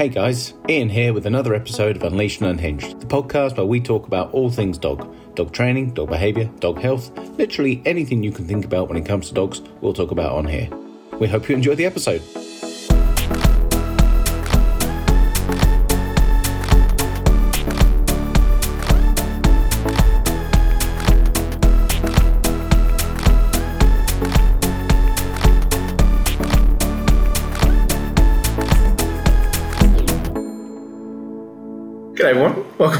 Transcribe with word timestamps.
Hey 0.00 0.08
guys, 0.08 0.54
Ian 0.66 0.88
here 0.88 1.12
with 1.12 1.26
another 1.26 1.52
episode 1.52 1.94
of 1.94 2.02
Unleashed 2.04 2.40
and 2.40 2.48
Unhinged, 2.48 3.00
the 3.00 3.06
podcast 3.06 3.58
where 3.58 3.66
we 3.66 3.80
talk 3.82 4.06
about 4.06 4.32
all 4.32 4.48
things 4.48 4.78
dog 4.78 5.14
dog 5.34 5.52
training, 5.52 5.92
dog 5.92 6.08
behaviour, 6.08 6.46
dog 6.58 6.78
health, 6.78 7.14
literally 7.36 7.82
anything 7.84 8.22
you 8.22 8.32
can 8.32 8.46
think 8.46 8.64
about 8.64 8.88
when 8.88 8.96
it 8.96 9.04
comes 9.04 9.28
to 9.28 9.34
dogs, 9.34 9.60
we'll 9.82 9.92
talk 9.92 10.10
about 10.10 10.32
on 10.32 10.46
here. 10.46 10.70
We 11.18 11.28
hope 11.28 11.50
you 11.50 11.54
enjoy 11.54 11.74
the 11.74 11.84
episode. 11.84 12.22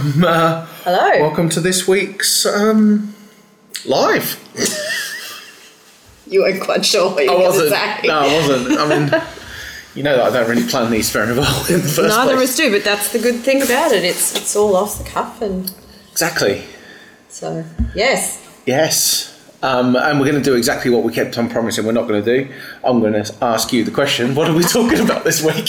Welcome. 0.04 0.24
Uh, 0.24 0.66
Hello. 0.84 1.20
welcome 1.20 1.48
to 1.50 1.60
this 1.60 1.86
week's 1.86 2.46
um, 2.46 3.14
live. 3.86 4.38
You 6.26 6.42
weren't 6.42 6.62
quite 6.62 6.86
sure 6.86 7.10
what 7.12 7.24
you 7.24 7.30
I 7.32 7.34
were 7.34 7.40
wasn't. 7.42 7.70
say. 7.70 8.00
No, 8.06 8.20
I 8.20 8.32
wasn't. 8.32 8.78
I 8.78 8.88
mean, 8.88 9.22
you 9.96 10.04
know 10.04 10.16
that 10.16 10.26
I 10.26 10.30
don't 10.30 10.48
really 10.48 10.64
plan 10.64 10.88
these 10.88 11.10
very 11.10 11.36
well 11.36 11.66
in 11.68 11.80
the 11.80 11.88
first 11.88 12.16
Neither 12.16 12.34
of 12.34 12.38
us 12.38 12.54
do, 12.56 12.70
but 12.70 12.84
that's 12.84 13.12
the 13.12 13.18
good 13.18 13.40
thing 13.40 13.62
about 13.62 13.90
it. 13.90 14.04
It's 14.04 14.36
it's 14.36 14.54
all 14.54 14.76
off 14.76 14.98
the 14.98 15.02
cuff, 15.10 15.42
and 15.42 15.74
Exactly. 16.12 16.62
so 17.28 17.64
yes, 17.96 18.48
Yes. 18.64 19.36
Um, 19.64 19.96
and 19.96 20.20
we're 20.20 20.30
going 20.30 20.40
to 20.40 20.50
do 20.50 20.54
exactly 20.54 20.88
what 20.92 21.02
we 21.02 21.12
kept 21.12 21.36
on 21.36 21.50
promising 21.50 21.84
we're 21.84 21.90
not 21.92 22.06
going 22.06 22.22
to 22.24 22.44
do. 22.44 22.54
I'm 22.84 23.00
going 23.00 23.12
to 23.14 23.34
ask 23.42 23.72
you 23.72 23.82
the 23.82 23.90
question 23.90 24.36
what 24.36 24.48
are 24.48 24.54
we 24.54 24.62
talking 24.78 25.00
about 25.00 25.24
this 25.24 25.42
week? 25.42 25.66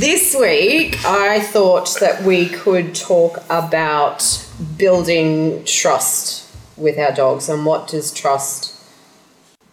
This 0.00 0.34
week 0.34 0.96
I 1.04 1.40
thought 1.40 1.98
that 2.00 2.22
we 2.22 2.48
could 2.48 2.94
talk 2.94 3.36
about 3.50 4.46
building 4.78 5.62
trust 5.64 6.48
with 6.78 6.98
our 6.98 7.12
dogs 7.12 7.50
and 7.50 7.66
what 7.66 7.86
does 7.86 8.10
trust 8.10 8.74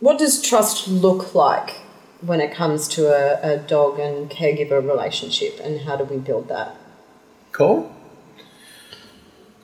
what 0.02 0.18
does 0.20 0.42
trust 0.42 0.90
look 0.90 1.34
like 1.34 1.76
when 2.20 2.42
it 2.42 2.54
comes 2.54 2.90
to 2.90 3.08
a, 3.08 3.54
a 3.54 3.58
dog 3.58 4.00
and 4.00 4.30
caregiver 4.30 4.86
relationship 4.86 5.62
and 5.64 5.80
how 5.82 5.96
do 5.96 6.04
we 6.04 6.18
build 6.18 6.50
that? 6.50 6.76
cool. 7.54 7.94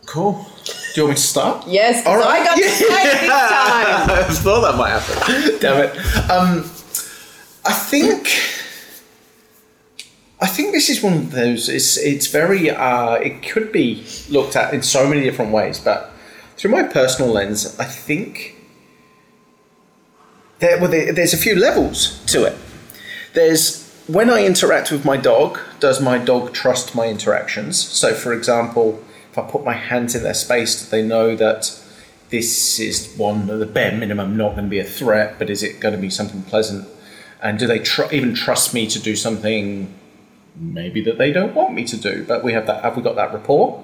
Cool. 0.06 0.46
Do 0.64 1.02
you 1.02 1.04
want 1.04 1.12
me 1.12 1.16
to 1.16 1.22
start? 1.22 1.68
yes, 1.68 2.06
All 2.06 2.18
right. 2.18 2.42
I 2.42 2.44
got 2.44 2.58
to 2.58 2.64
say 2.64 3.04
this 3.04 3.20
time. 3.22 4.09
I 4.09 4.24
thought 4.30 4.62
that 4.62 4.78
might 4.78 4.90
happen. 4.90 5.59
Damn 5.59 5.84
it. 5.86 5.98
Um, 6.30 6.59
I 7.66 7.74
think. 7.74 8.28
I 10.44 10.48
think 10.48 10.74
this 10.74 10.90
is 10.90 11.02
one 11.02 11.14
of 11.14 11.32
those. 11.32 11.70
It's 11.70 11.96
it's 11.98 12.28
very. 12.28 12.70
Uh, 12.70 13.14
it 13.14 13.42
could 13.44 13.72
be 13.72 14.06
looked 14.30 14.58
at 14.58 14.74
in 14.74 14.82
so 14.82 15.08
many 15.08 15.24
different 15.24 15.54
ways, 15.54 15.80
but 15.80 16.12
through 16.58 16.72
my 16.72 16.84
personal 16.84 17.32
lens, 17.32 17.80
I 17.80 17.86
think 17.86 18.58
there. 20.60 20.78
Well, 20.82 20.92
there, 20.92 21.14
there's 21.14 21.34
a 21.34 21.38
few 21.38 21.56
levels 21.56 22.22
to 22.26 22.44
it. 22.44 22.58
There's 23.34 23.90
when 24.08 24.30
I 24.30 24.44
interact 24.46 24.92
with 24.92 25.06
my 25.06 25.16
dog. 25.16 25.60
Does 25.80 26.02
my 26.02 26.18
dog 26.18 26.54
trust 26.54 26.94
my 26.94 27.08
interactions? 27.08 27.82
So, 27.82 28.14
for 28.14 28.34
example, 28.34 29.02
if 29.32 29.38
I 29.38 29.44
put 29.44 29.64
my 29.64 29.76
hands 29.76 30.14
in 30.14 30.24
their 30.24 30.34
space, 30.34 30.84
do 30.84 30.92
they 30.92 31.08
know 31.08 31.38
that 31.38 31.72
this 32.32 32.82
is 32.82 33.16
one 33.16 33.50
of 33.50 33.60
the 33.60 33.66
bare 33.66 33.94
minimum 33.94 34.36
not 34.36 34.56
going 34.56 34.66
to 34.66 34.70
be 34.70 34.80
a 34.80 34.84
threat, 34.84 35.40
but 35.40 35.50
is 35.50 35.64
it 35.64 35.80
going 35.80 35.96
to 35.96 36.02
be 36.02 36.10
something 36.10 36.42
pleasant? 36.44 36.86
And 37.42 37.58
do 37.58 37.66
they 37.66 37.80
tr- 37.80 38.12
even 38.12 38.36
trust 38.36 38.74
me 38.74 38.88
to 38.88 39.00
do 39.00 39.16
something 39.16 39.94
maybe 40.56 41.02
that 41.02 41.18
they 41.18 41.32
don't 41.32 41.54
want 41.54 41.73
me 41.73 41.84
to 41.86 41.98
do? 41.98 42.26
But 42.26 42.44
we 42.44 42.54
have 42.54 42.68
that. 42.68 42.84
Have 42.84 42.96
we 42.96 43.04
got 43.04 43.16
that 43.16 43.34
rapport? 43.34 43.84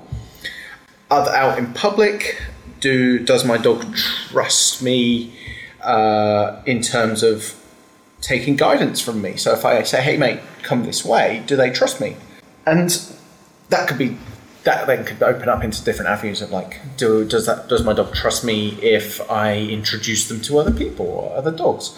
Other 1.12 1.32
out 1.32 1.58
in 1.58 1.74
public, 1.74 2.42
do 2.80 3.20
does 3.20 3.46
my 3.46 3.58
dog 3.58 3.96
trust 3.96 4.82
me 4.82 5.34
uh, 5.82 6.62
in 6.66 6.82
terms 6.82 7.24
of 7.24 7.56
taking 8.22 8.56
guidance 8.56 9.02
from 9.02 9.22
me? 9.22 9.36
So 9.38 9.54
if 9.54 9.66
I 9.66 9.82
say, 9.84 10.02
"Hey, 10.02 10.18
mate, 10.18 10.40
come 10.64 10.84
this 10.84 11.04
way," 11.04 11.44
do 11.48 11.56
they 11.56 11.72
trust 11.72 12.00
me? 12.00 12.16
And 12.66 12.90
that 13.70 13.88
could 13.88 13.98
be 13.98 14.18
that 14.64 14.88
then 14.88 15.06
could 15.06 15.24
open 15.24 15.48
up 15.48 15.64
into 15.64 15.84
different 15.84 16.10
avenues 16.10 16.42
of 16.42 16.52
like 16.52 16.80
do 16.98 17.26
does 17.26 17.46
that 17.46 17.70
does 17.70 17.84
my 17.84 17.94
dog 17.94 18.14
trust 18.14 18.44
me 18.44 18.78
if 18.82 19.20
I 19.32 19.58
introduce 19.58 20.28
them 20.28 20.42
to 20.42 20.60
other 20.60 20.72
people 20.72 21.06
or 21.08 21.36
other 21.36 21.52
dogs? 21.52 21.98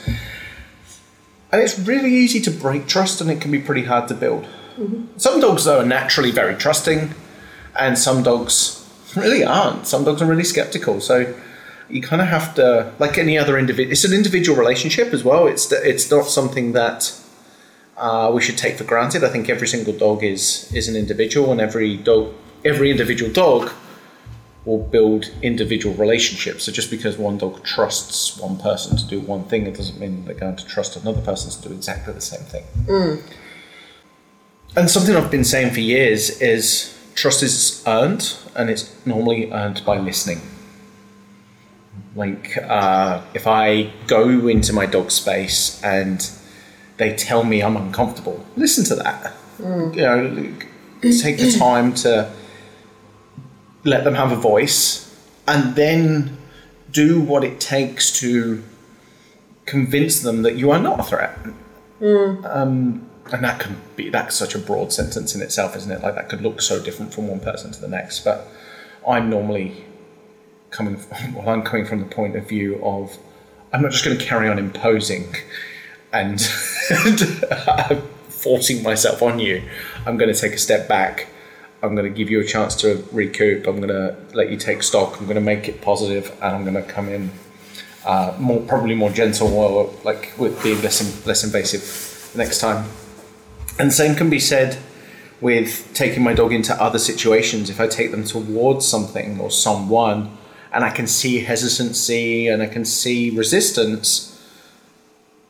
And 1.51 1.61
it's 1.61 1.77
really 1.77 2.13
easy 2.13 2.39
to 2.41 2.51
break 2.51 2.87
trust 2.87 3.19
and 3.19 3.29
it 3.29 3.41
can 3.41 3.51
be 3.51 3.59
pretty 3.59 3.83
hard 3.83 4.07
to 4.07 4.13
build. 4.13 4.47
Some 5.17 5.39
dogs 5.39 5.65
though 5.65 5.79
are 5.79 5.85
naturally 5.85 6.31
very 6.31 6.55
trusting 6.55 7.13
and 7.79 7.97
some 7.97 8.23
dogs 8.23 8.77
really 9.15 9.43
aren't. 9.43 9.87
Some 9.87 10.03
dogs 10.03 10.21
are 10.21 10.25
really 10.25 10.43
skeptical. 10.43 11.01
So 11.01 11.33
you 11.89 12.01
kind 12.01 12.21
of 12.21 12.27
have 12.27 12.55
to 12.55 12.91
like 12.99 13.17
any 13.17 13.37
other 13.37 13.57
individual 13.57 13.91
it's 13.91 14.05
an 14.05 14.13
individual 14.13 14.57
relationship 14.57 15.13
as 15.13 15.23
well. 15.23 15.47
It's 15.47 15.71
it's 15.71 16.09
not 16.09 16.25
something 16.25 16.71
that 16.73 17.13
uh, 17.97 18.31
we 18.33 18.41
should 18.41 18.57
take 18.57 18.77
for 18.77 18.83
granted. 18.83 19.23
I 19.23 19.29
think 19.29 19.49
every 19.49 19.67
single 19.67 19.93
dog 19.93 20.23
is 20.23 20.71
is 20.73 20.87
an 20.87 20.95
individual, 20.95 21.51
and 21.51 21.61
every 21.61 21.97
dog, 21.97 22.33
every 22.65 22.89
individual 22.89 23.31
dog, 23.31 23.71
will 24.65 24.79
build 24.79 25.31
individual 25.41 25.93
relationships. 25.95 26.63
So 26.63 26.71
just 26.71 26.89
because 26.89 27.17
one 27.17 27.37
dog 27.37 27.63
trusts 27.63 28.37
one 28.37 28.57
person 28.57 28.97
to 28.97 29.05
do 29.05 29.19
one 29.19 29.43
thing, 29.43 29.67
it 29.67 29.75
doesn't 29.75 29.99
mean 29.99 30.25
they're 30.25 30.33
going 30.33 30.55
to 30.55 30.65
trust 30.65 30.95
another 30.95 31.21
person 31.21 31.51
to 31.51 31.69
do 31.69 31.75
exactly 31.75 32.13
the 32.13 32.21
same 32.21 32.45
thing. 32.45 32.63
And 34.75 34.89
something 34.89 35.15
I've 35.15 35.29
been 35.31 35.43
saying 35.43 35.73
for 35.73 35.81
years 35.81 36.41
is 36.41 36.97
trust 37.15 37.43
is 37.43 37.83
earned, 37.85 38.37
and 38.55 38.69
it's 38.69 38.93
normally 39.05 39.51
earned 39.51 39.83
by 39.85 39.97
listening. 39.97 40.41
Like 42.15 42.57
uh, 42.57 43.21
if 43.33 43.47
I 43.47 43.91
go 44.07 44.47
into 44.47 44.73
my 44.73 44.85
dog 44.85 45.11
space 45.11 45.81
and 45.83 46.29
they 46.97 47.13
tell 47.15 47.43
me 47.43 47.61
I'm 47.61 47.75
uncomfortable, 47.77 48.45
listen 48.55 48.83
to 48.85 48.95
that. 48.95 49.33
You 49.95 50.01
know, 50.01 50.53
take 51.01 51.37
the 51.37 51.51
time 51.59 51.93
to 51.95 52.31
let 53.83 54.03
them 54.03 54.13
have 54.15 54.31
a 54.31 54.35
voice 54.35 55.07
and 55.47 55.75
then 55.75 56.37
do 56.91 57.19
what 57.21 57.43
it 57.43 57.59
takes 57.59 58.11
to 58.19 58.63
convince 59.65 60.21
them 60.21 60.43
that 60.43 60.55
you 60.55 60.71
are 60.71 60.79
not 60.79 60.99
a 60.99 61.03
threat. 61.03 61.37
Um, 62.45 63.09
and 63.31 63.43
that 63.43 63.59
can 63.59 63.77
be 63.95 64.09
that's 64.09 64.35
such 64.35 64.55
a 64.55 64.59
broad 64.59 64.91
sentence 64.91 65.33
in 65.35 65.41
itself, 65.41 65.75
isn't 65.75 65.91
it? 65.91 66.01
Like 66.01 66.15
that 66.15 66.29
could 66.29 66.41
look 66.41 66.61
so 66.61 66.81
different 66.81 67.13
from 67.13 67.27
one 67.27 67.39
person 67.39 67.71
to 67.71 67.79
the 67.79 67.87
next. 67.87 68.23
But 68.25 68.47
I'm 69.07 69.29
normally 69.29 69.85
coming 70.69 70.97
from, 70.97 71.33
well, 71.35 71.49
I'm 71.49 71.63
coming 71.63 71.85
from 71.85 71.99
the 71.99 72.05
point 72.05 72.35
of 72.35 72.47
view 72.47 72.83
of 72.83 73.17
I'm 73.73 73.81
not 73.81 73.91
just 73.91 74.03
going 74.03 74.17
to 74.17 74.23
carry 74.23 74.49
on 74.49 74.59
imposing 74.59 75.33
and 76.13 76.41
forcing 78.27 78.83
myself 78.83 79.21
on 79.21 79.39
you. 79.39 79.63
I'm 80.05 80.17
going 80.17 80.33
to 80.33 80.39
take 80.39 80.53
a 80.53 80.57
step 80.57 80.89
back. 80.89 81.27
I'm 81.83 81.95
going 81.95 82.11
to 82.11 82.15
give 82.15 82.29
you 82.29 82.41
a 82.41 82.43
chance 82.43 82.75
to 82.77 83.03
recoup. 83.11 83.65
I'm 83.65 83.77
going 83.77 83.89
to 83.89 84.15
let 84.35 84.51
you 84.51 84.57
take 84.57 84.83
stock. 84.83 85.19
I'm 85.19 85.25
going 85.25 85.35
to 85.35 85.41
make 85.41 85.67
it 85.67 85.81
positive, 85.81 86.29
and 86.41 86.55
I'm 86.55 86.63
going 86.63 86.75
to 86.75 86.83
come 86.83 87.09
in 87.09 87.31
uh, 88.05 88.35
more, 88.39 88.59
probably 88.61 88.93
more 88.93 89.09
gentle, 89.09 89.51
or 89.53 89.93
like 90.03 90.33
with 90.37 90.61
being 90.61 90.81
less 90.81 91.01
in, 91.01 91.25
less 91.25 91.43
invasive 91.43 92.35
next 92.35 92.59
time. 92.59 92.85
And 93.79 93.89
the 93.89 93.93
same 93.93 94.15
can 94.15 94.29
be 94.29 94.39
said 94.39 94.77
with 95.39 95.89
taking 95.93 96.23
my 96.23 96.33
dog 96.33 96.53
into 96.53 96.73
other 96.81 96.99
situations. 96.99 97.69
If 97.69 97.79
I 97.79 97.87
take 97.87 98.11
them 98.11 98.23
towards 98.23 98.87
something 98.87 99.39
or 99.39 99.49
someone, 99.49 100.37
and 100.71 100.83
I 100.85 100.89
can 100.89 101.07
see 101.07 101.39
hesitancy 101.39 102.47
and 102.47 102.61
I 102.61 102.67
can 102.67 102.85
see 102.85 103.29
resistance, 103.29 104.39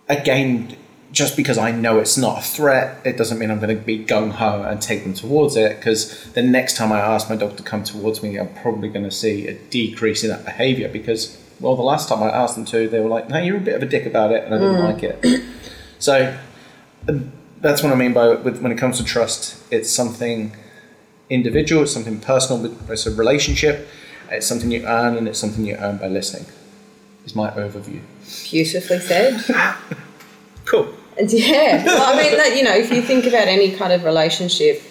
again, 0.09 0.77
just 1.11 1.35
because 1.35 1.57
I 1.57 1.71
know 1.71 1.99
it's 1.99 2.17
not 2.17 2.39
a 2.39 2.41
threat, 2.41 3.05
it 3.05 3.17
doesn't 3.17 3.37
mean 3.37 3.51
I'm 3.51 3.59
going 3.59 3.77
to 3.77 3.83
be 3.83 4.03
gung 4.03 4.31
ho 4.31 4.63
and 4.63 4.81
take 4.81 5.03
them 5.03 5.13
towards 5.13 5.57
it. 5.57 5.77
Because 5.77 6.31
the 6.31 6.41
next 6.41 6.77
time 6.77 6.91
I 6.91 6.99
ask 6.99 7.29
my 7.29 7.35
dog 7.35 7.57
to 7.57 7.63
come 7.63 7.83
towards 7.83 8.23
me, 8.23 8.37
I'm 8.37 8.53
probably 8.55 8.87
going 8.87 9.03
to 9.03 9.11
see 9.11 9.47
a 9.47 9.53
decrease 9.53 10.23
in 10.23 10.29
that 10.29 10.45
behavior. 10.45 10.87
Because, 10.87 11.37
well, 11.59 11.75
the 11.75 11.81
last 11.81 12.07
time 12.07 12.23
I 12.23 12.29
asked 12.29 12.55
them 12.55 12.65
to, 12.65 12.87
they 12.87 13.01
were 13.01 13.09
like, 13.09 13.27
no, 13.27 13.39
you're 13.39 13.57
a 13.57 13.59
bit 13.59 13.75
of 13.75 13.83
a 13.83 13.85
dick 13.85 14.05
about 14.05 14.31
it, 14.31 14.45
and 14.45 14.55
I 14.55 14.57
didn't 14.57 14.83
like 14.83 15.03
it. 15.03 15.43
So 15.99 16.37
uh, 17.09 17.13
that's 17.61 17.81
what 17.83 17.91
I 17.91 17.95
mean 17.95 18.13
by 18.13 18.35
with, 18.35 18.61
when 18.61 18.71
it 18.71 18.77
comes 18.77 18.97
to 18.97 19.03
trust, 19.03 19.57
it's 19.71 19.89
something 19.89 20.55
individual, 21.29 21.83
it's 21.83 21.93
something 21.93 22.19
personal, 22.19 22.65
it's 22.89 23.05
a 23.05 23.11
relationship, 23.15 23.87
it's 24.29 24.47
something 24.47 24.71
you 24.71 24.83
earn, 24.85 25.15
and 25.17 25.27
it's 25.27 25.39
something 25.39 25.65
you 25.65 25.75
earn 25.75 25.97
by 25.97 26.07
listening. 26.07 26.45
Is 27.25 27.35
my 27.35 27.51
overview. 27.51 28.01
Beautifully 28.49 28.99
said. 28.99 29.43
Cool. 30.65 30.93
And 31.17 31.29
yeah, 31.33 31.83
well, 31.83 32.13
I 32.13 32.21
mean, 32.21 32.37
that, 32.37 32.55
you 32.55 32.63
know, 32.63 32.73
if 32.73 32.91
you 32.91 33.01
think 33.01 33.25
about 33.25 33.47
any 33.47 33.71
kind 33.71 33.91
of 33.91 34.05
relationship, 34.05 34.81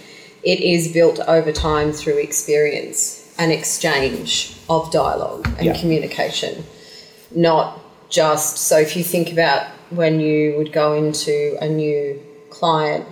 it 0.42 0.60
is 0.60 0.92
built 0.92 1.20
over 1.20 1.52
time 1.52 1.92
through 1.92 2.18
experience 2.18 3.34
and 3.38 3.50
exchange 3.50 4.56
of 4.68 4.90
dialogue 4.92 5.46
and 5.56 5.66
Yeah. 5.66 5.80
communication, 5.80 6.64
not 7.30 7.80
just. 8.10 8.58
So, 8.58 8.78
if 8.78 8.96
you 8.96 9.02
think 9.04 9.32
about 9.32 9.68
when 9.90 10.20
you 10.20 10.54
would 10.58 10.72
go 10.72 10.92
into 10.92 11.56
a 11.62 11.68
new 11.68 12.20
client 12.60 13.06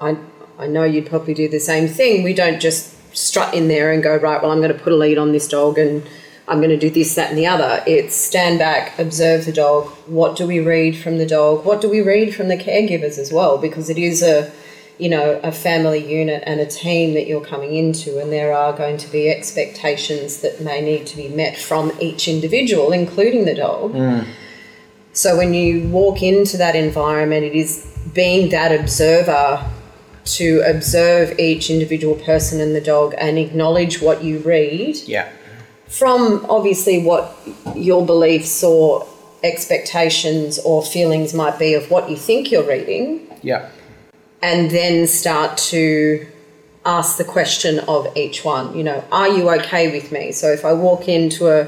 I 0.00 0.16
I 0.58 0.66
know 0.66 0.84
you'd 0.84 1.06
probably 1.06 1.34
do 1.34 1.48
the 1.48 1.60
same 1.60 1.88
thing. 1.88 2.22
We 2.22 2.34
don't 2.34 2.60
just 2.60 2.94
strut 3.16 3.54
in 3.54 3.68
there 3.68 3.92
and 3.92 4.02
go 4.02 4.16
right. 4.16 4.42
Well, 4.42 4.50
I'm 4.50 4.60
going 4.60 4.72
to 4.72 4.78
put 4.78 4.92
a 4.92 4.96
lead 4.96 5.16
on 5.16 5.32
this 5.32 5.48
dog 5.48 5.78
and 5.78 6.06
I'm 6.46 6.58
going 6.58 6.70
to 6.70 6.76
do 6.76 6.90
this, 6.90 7.14
that, 7.14 7.30
and 7.30 7.38
the 7.38 7.46
other. 7.46 7.82
It's 7.86 8.14
stand 8.14 8.58
back, 8.58 8.98
observe 8.98 9.46
the 9.46 9.52
dog. 9.52 9.86
What 10.06 10.36
do 10.36 10.46
we 10.46 10.60
read 10.60 10.96
from 10.96 11.18
the 11.18 11.26
dog? 11.26 11.64
What 11.64 11.80
do 11.80 11.88
we 11.88 12.00
read 12.00 12.34
from 12.34 12.48
the 12.48 12.56
caregivers 12.56 13.18
as 13.18 13.32
well? 13.32 13.56
Because 13.56 13.88
it 13.88 13.98
is 13.98 14.22
a, 14.22 14.52
you 14.98 15.08
know, 15.08 15.40
a 15.42 15.52
family 15.52 16.04
unit 16.04 16.42
and 16.46 16.60
a 16.60 16.66
team 16.66 17.14
that 17.14 17.26
you're 17.26 17.44
coming 17.44 17.74
into, 17.74 18.18
and 18.18 18.32
there 18.32 18.52
are 18.52 18.72
going 18.76 18.96
to 18.98 19.10
be 19.12 19.30
expectations 19.30 20.40
that 20.42 20.60
may 20.60 20.80
need 20.80 21.06
to 21.06 21.16
be 21.16 21.28
met 21.28 21.56
from 21.56 21.92
each 22.00 22.26
individual, 22.26 22.92
including 22.92 23.44
the 23.44 23.54
dog. 23.54 23.92
Mm. 23.92 24.26
So 25.12 25.36
when 25.36 25.54
you 25.54 25.88
walk 25.88 26.22
into 26.22 26.56
that 26.58 26.76
environment, 26.76 27.44
it 27.44 27.54
is 27.54 27.86
being 28.14 28.50
that 28.50 28.72
observer 28.78 29.64
to 30.24 30.62
observe 30.66 31.38
each 31.38 31.70
individual 31.70 32.14
person 32.14 32.60
and 32.60 32.74
the 32.74 32.80
dog 32.80 33.14
and 33.18 33.38
acknowledge 33.38 34.00
what 34.00 34.22
you 34.22 34.38
read 34.38 34.96
Yeah. 35.06 35.28
from 35.88 36.46
obviously 36.48 37.02
what 37.02 37.36
your 37.74 38.04
beliefs 38.06 38.62
or 38.62 39.06
expectations 39.42 40.58
or 40.60 40.82
feelings 40.84 41.34
might 41.34 41.58
be 41.58 41.74
of 41.74 41.90
what 41.90 42.08
you 42.10 42.16
think 42.16 42.50
you're 42.52 42.62
reading, 42.62 43.20
Yeah. 43.42 43.66
and 44.42 44.70
then 44.70 45.06
start 45.06 45.56
to 45.72 46.26
ask 46.86 47.16
the 47.16 47.24
question 47.24 47.80
of 47.80 48.06
each 48.16 48.44
one. 48.44 48.76
You 48.76 48.84
know, 48.84 49.02
are 49.10 49.28
you 49.28 49.50
okay 49.50 49.90
with 49.90 50.12
me? 50.12 50.32
So 50.32 50.52
if 50.52 50.64
I 50.64 50.72
walk 50.72 51.08
into 51.08 51.48
a 51.48 51.66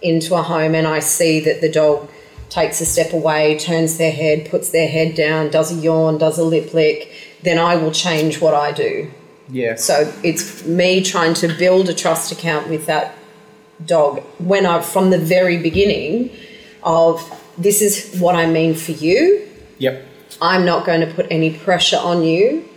into 0.00 0.36
a 0.36 0.42
home 0.42 0.76
and 0.76 0.86
I 0.86 1.00
see 1.00 1.40
that 1.40 1.60
the 1.60 1.68
dog 1.68 2.08
takes 2.48 2.80
a 2.80 2.86
step 2.86 3.12
away, 3.12 3.58
turns 3.58 3.98
their 3.98 4.12
head, 4.12 4.50
puts 4.50 4.70
their 4.70 4.88
head 4.88 5.14
down, 5.14 5.50
does 5.50 5.70
a 5.70 5.74
yawn, 5.74 6.18
does 6.18 6.38
a 6.38 6.44
lip 6.44 6.72
lick, 6.74 7.12
then 7.42 7.58
I 7.58 7.76
will 7.76 7.92
change 7.92 8.40
what 8.40 8.54
I 8.54 8.72
do. 8.72 9.10
Yeah. 9.48 9.76
So 9.76 10.12
it's 10.22 10.64
me 10.64 11.02
trying 11.02 11.34
to 11.34 11.48
build 11.48 11.88
a 11.88 11.94
trust 11.94 12.32
account 12.32 12.68
with 12.68 12.86
that 12.86 13.14
dog 13.84 14.22
when 14.38 14.66
I 14.66 14.80
from 14.80 15.10
the 15.10 15.18
very 15.18 15.58
beginning 15.58 16.30
of 16.82 17.22
this 17.56 17.80
is 17.80 18.18
what 18.20 18.34
I 18.34 18.46
mean 18.46 18.74
for 18.74 18.92
you. 18.92 19.48
Yep. 19.78 20.04
I'm 20.40 20.64
not 20.64 20.86
going 20.86 21.00
to 21.00 21.06
put 21.06 21.26
any 21.30 21.56
pressure 21.56 21.98
on 21.98 22.22
you. 22.22 22.68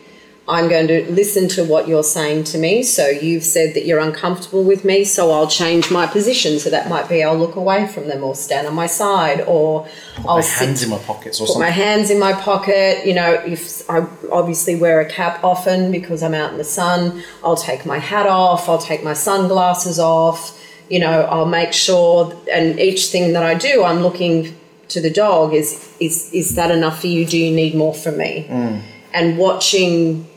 I'm 0.47 0.69
going 0.69 0.87
to 0.87 1.09
listen 1.11 1.47
to 1.49 1.63
what 1.63 1.87
you're 1.87 2.03
saying 2.03 2.45
to 2.45 2.57
me. 2.57 2.81
So 2.83 3.07
you've 3.07 3.43
said 3.43 3.75
that 3.75 3.85
you're 3.85 3.99
uncomfortable 3.99 4.63
with 4.63 4.83
me, 4.83 5.03
so 5.05 5.31
I'll 5.31 5.47
change 5.47 5.91
my 5.91 6.07
position. 6.07 6.59
So 6.59 6.69
that 6.71 6.89
might 6.89 7.07
be 7.07 7.23
I'll 7.23 7.37
look 7.37 7.55
away 7.55 7.87
from 7.87 8.07
them 8.07 8.23
or 8.23 8.33
stand 8.33 8.67
on 8.67 8.73
my 8.73 8.87
side 8.87 9.41
or 9.41 9.87
I'll 10.27 10.37
My 10.37 10.41
sit 10.41 10.65
hands 10.65 10.83
in 10.83 10.89
my 10.89 10.97
pockets 10.97 11.39
or 11.39 11.47
put 11.47 11.59
my 11.59 11.69
hands 11.69 12.09
in 12.09 12.19
my 12.19 12.33
pocket. 12.33 13.05
You 13.05 13.13
know, 13.13 13.33
if 13.33 13.87
I 13.89 14.07
obviously 14.31 14.75
wear 14.75 14.99
a 14.99 15.09
cap 15.09 15.43
often 15.43 15.91
because 15.91 16.23
I'm 16.23 16.33
out 16.33 16.51
in 16.51 16.57
the 16.57 16.63
sun, 16.63 17.23
I'll 17.43 17.55
take 17.55 17.85
my 17.85 17.99
hat 17.99 18.25
off, 18.25 18.67
I'll 18.67 18.79
take 18.79 19.03
my 19.03 19.13
sunglasses 19.13 19.99
off. 19.99 20.59
You 20.89 20.99
know, 20.99 21.21
I'll 21.21 21.45
make 21.45 21.71
sure, 21.71 22.35
and 22.51 22.77
each 22.77 23.05
thing 23.07 23.31
that 23.33 23.43
I 23.43 23.53
do, 23.53 23.83
I'm 23.85 23.99
looking 23.99 24.57
to 24.89 24.99
the 24.99 25.09
dog 25.09 25.53
is 25.53 25.95
is 26.01 26.29
is 26.33 26.55
that 26.55 26.71
enough 26.71 26.99
for 26.99 27.07
you? 27.07 27.25
Do 27.25 27.37
you 27.37 27.55
need 27.55 27.75
more 27.75 27.93
from 27.93 28.17
me? 28.17 28.47
Mm. 28.49 28.81
And 29.13 29.37
watching 29.37 30.27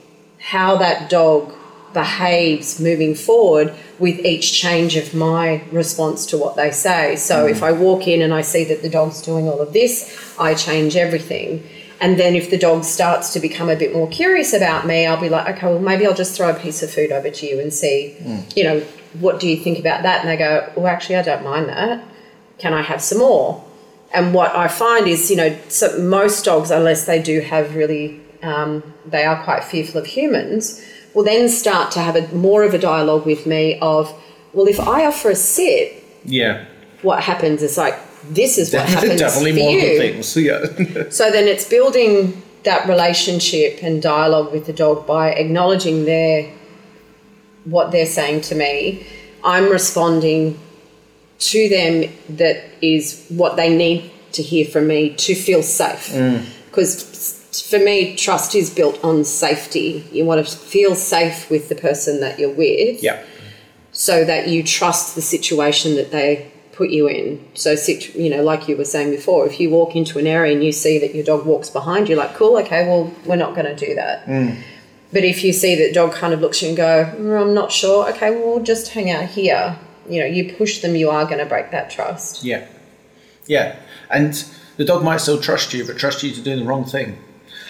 how 0.44 0.76
that 0.76 1.08
dog 1.08 1.54
behaves 1.94 2.78
moving 2.78 3.14
forward 3.14 3.72
with 3.98 4.18
each 4.20 4.52
change 4.52 4.96
of 4.96 5.14
my 5.14 5.62
response 5.70 6.26
to 6.26 6.36
what 6.36 6.54
they 6.56 6.70
say. 6.70 7.16
So 7.16 7.46
if 7.46 7.60
mm. 7.60 7.68
I 7.68 7.72
walk 7.72 8.06
in 8.06 8.20
and 8.20 8.34
I 8.34 8.42
see 8.42 8.64
that 8.64 8.82
the 8.82 8.90
dog's 8.90 9.22
doing 9.22 9.48
all 9.48 9.60
of 9.60 9.72
this, 9.72 10.36
I 10.38 10.54
change 10.54 10.96
everything. 10.96 11.66
And 12.00 12.18
then 12.18 12.34
if 12.34 12.50
the 12.50 12.58
dog 12.58 12.84
starts 12.84 13.32
to 13.32 13.40
become 13.40 13.70
a 13.70 13.76
bit 13.76 13.94
more 13.94 14.08
curious 14.08 14.52
about 14.52 14.86
me, 14.86 15.06
I'll 15.06 15.20
be 15.20 15.30
like, 15.30 15.56
okay, 15.56 15.66
well, 15.66 15.78
maybe 15.78 16.06
I'll 16.06 16.14
just 16.14 16.36
throw 16.36 16.50
a 16.50 16.54
piece 16.54 16.82
of 16.82 16.90
food 16.90 17.12
over 17.12 17.30
to 17.30 17.46
you 17.46 17.60
and 17.60 17.72
see, 17.72 18.16
mm. 18.20 18.56
you 18.56 18.64
know, 18.64 18.80
what 19.20 19.40
do 19.40 19.48
you 19.48 19.56
think 19.56 19.78
about 19.78 20.02
that? 20.02 20.20
And 20.20 20.28
they 20.28 20.36
go, 20.36 20.70
well, 20.76 20.88
actually, 20.88 21.16
I 21.16 21.22
don't 21.22 21.44
mind 21.44 21.68
that. 21.68 22.04
Can 22.58 22.74
I 22.74 22.82
have 22.82 23.00
some 23.00 23.18
more? 23.18 23.64
And 24.12 24.34
what 24.34 24.54
I 24.54 24.68
find 24.68 25.06
is, 25.06 25.30
you 25.30 25.36
know, 25.36 25.56
so 25.68 25.98
most 25.98 26.44
dogs, 26.44 26.70
unless 26.70 27.06
they 27.06 27.22
do 27.22 27.40
have 27.40 27.74
really, 27.74 28.20
um, 28.44 28.82
they 29.06 29.24
are 29.24 29.42
quite 29.44 29.64
fearful 29.64 30.00
of 30.00 30.06
humans, 30.06 30.80
will 31.14 31.24
then 31.24 31.48
start 31.48 31.90
to 31.92 32.00
have 32.00 32.16
a 32.16 32.26
more 32.34 32.62
of 32.64 32.74
a 32.74 32.78
dialogue 32.78 33.24
with 33.26 33.46
me 33.46 33.78
of, 33.80 34.12
well, 34.52 34.66
if 34.68 34.78
I 34.80 35.06
offer 35.06 35.30
a 35.30 35.34
sit, 35.36 36.02
Yeah. 36.24 36.64
what 37.02 37.22
happens 37.22 37.62
is 37.62 37.76
like, 37.78 37.94
this 38.30 38.58
is 38.58 38.72
what 38.72 38.88
happens 38.96 39.20
definitely 39.20 39.52
for 39.52 39.58
more 39.58 39.70
you. 39.72 39.98
things. 39.98 40.36
Yeah. 40.48 41.10
So 41.10 41.30
then 41.30 41.46
it's 41.46 41.68
building 41.68 42.42
that 42.64 42.88
relationship 42.88 43.80
and 43.82 44.00
dialogue 44.02 44.52
with 44.52 44.64
the 44.66 44.72
dog 44.72 45.06
by 45.06 45.30
acknowledging 45.32 46.04
their 46.06 46.50
what 47.64 47.92
they're 47.92 48.06
saying 48.06 48.40
to 48.42 48.54
me. 48.54 49.06
I'm 49.42 49.68
responding 49.70 50.58
to 51.38 51.68
them 51.68 52.10
that 52.30 52.64
is 52.80 53.26
what 53.28 53.56
they 53.56 53.74
need 53.76 54.10
to 54.32 54.42
hear 54.42 54.64
from 54.66 54.86
me 54.86 55.10
to 55.14 55.34
feel 55.34 55.62
safe. 55.62 56.12
Because 56.70 57.02
for 57.60 57.78
me, 57.78 58.16
trust 58.16 58.54
is 58.54 58.70
built 58.70 59.02
on 59.04 59.24
safety. 59.24 60.04
You 60.12 60.24
want 60.24 60.46
to 60.46 60.56
feel 60.56 60.94
safe 60.94 61.50
with 61.50 61.68
the 61.68 61.74
person 61.74 62.20
that 62.20 62.38
you're 62.38 62.54
with 62.54 63.02
yeah. 63.02 63.22
so 63.92 64.24
that 64.24 64.48
you 64.48 64.62
trust 64.62 65.14
the 65.14 65.22
situation 65.22 65.96
that 65.96 66.10
they 66.10 66.50
put 66.72 66.90
you 66.90 67.08
in. 67.08 67.44
So, 67.54 67.76
you 68.14 68.30
know, 68.30 68.42
like 68.42 68.68
you 68.68 68.76
were 68.76 68.84
saying 68.84 69.10
before, 69.10 69.46
if 69.46 69.60
you 69.60 69.70
walk 69.70 69.94
into 69.94 70.18
an 70.18 70.26
area 70.26 70.52
and 70.52 70.64
you 70.64 70.72
see 70.72 70.98
that 70.98 71.14
your 71.14 71.24
dog 71.24 71.46
walks 71.46 71.70
behind 71.70 72.08
you, 72.08 72.16
like, 72.16 72.34
cool, 72.34 72.56
okay, 72.58 72.86
well, 72.86 73.12
we're 73.24 73.36
not 73.36 73.54
going 73.54 73.66
to 73.66 73.86
do 73.86 73.94
that. 73.94 74.26
But 75.12 75.22
if 75.22 75.44
you 75.44 75.52
see 75.52 75.76
that 75.76 75.94
dog 75.94 76.12
kind 76.12 76.34
of 76.34 76.40
looks 76.40 76.58
at 76.58 76.62
you 76.62 76.68
and 76.70 76.76
go, 76.76 77.12
"Mm, 77.16 77.40
I'm 77.40 77.54
not 77.54 77.70
sure, 77.70 78.10
okay, 78.10 78.32
well, 78.32 78.56
we'll 78.56 78.64
just 78.64 78.88
hang 78.88 79.10
out 79.10 79.26
here. 79.26 79.78
You 80.08 80.20
know, 80.20 80.26
you 80.26 80.52
push 80.54 80.80
them, 80.80 80.96
you 80.96 81.08
are 81.08 81.24
going 81.24 81.38
to 81.38 81.46
break 81.46 81.70
that 81.70 81.88
trust. 81.88 82.42
Yeah. 82.42 82.66
Yeah. 83.46 83.76
And 84.10 84.44
the 84.76 84.84
dog 84.84 85.04
might 85.04 85.18
still 85.18 85.40
trust 85.40 85.72
you, 85.72 85.84
but 85.84 85.98
trust 85.98 86.24
you 86.24 86.32
to 86.32 86.40
do 86.40 86.56
the 86.56 86.64
wrong 86.64 86.84
thing. 86.84 87.16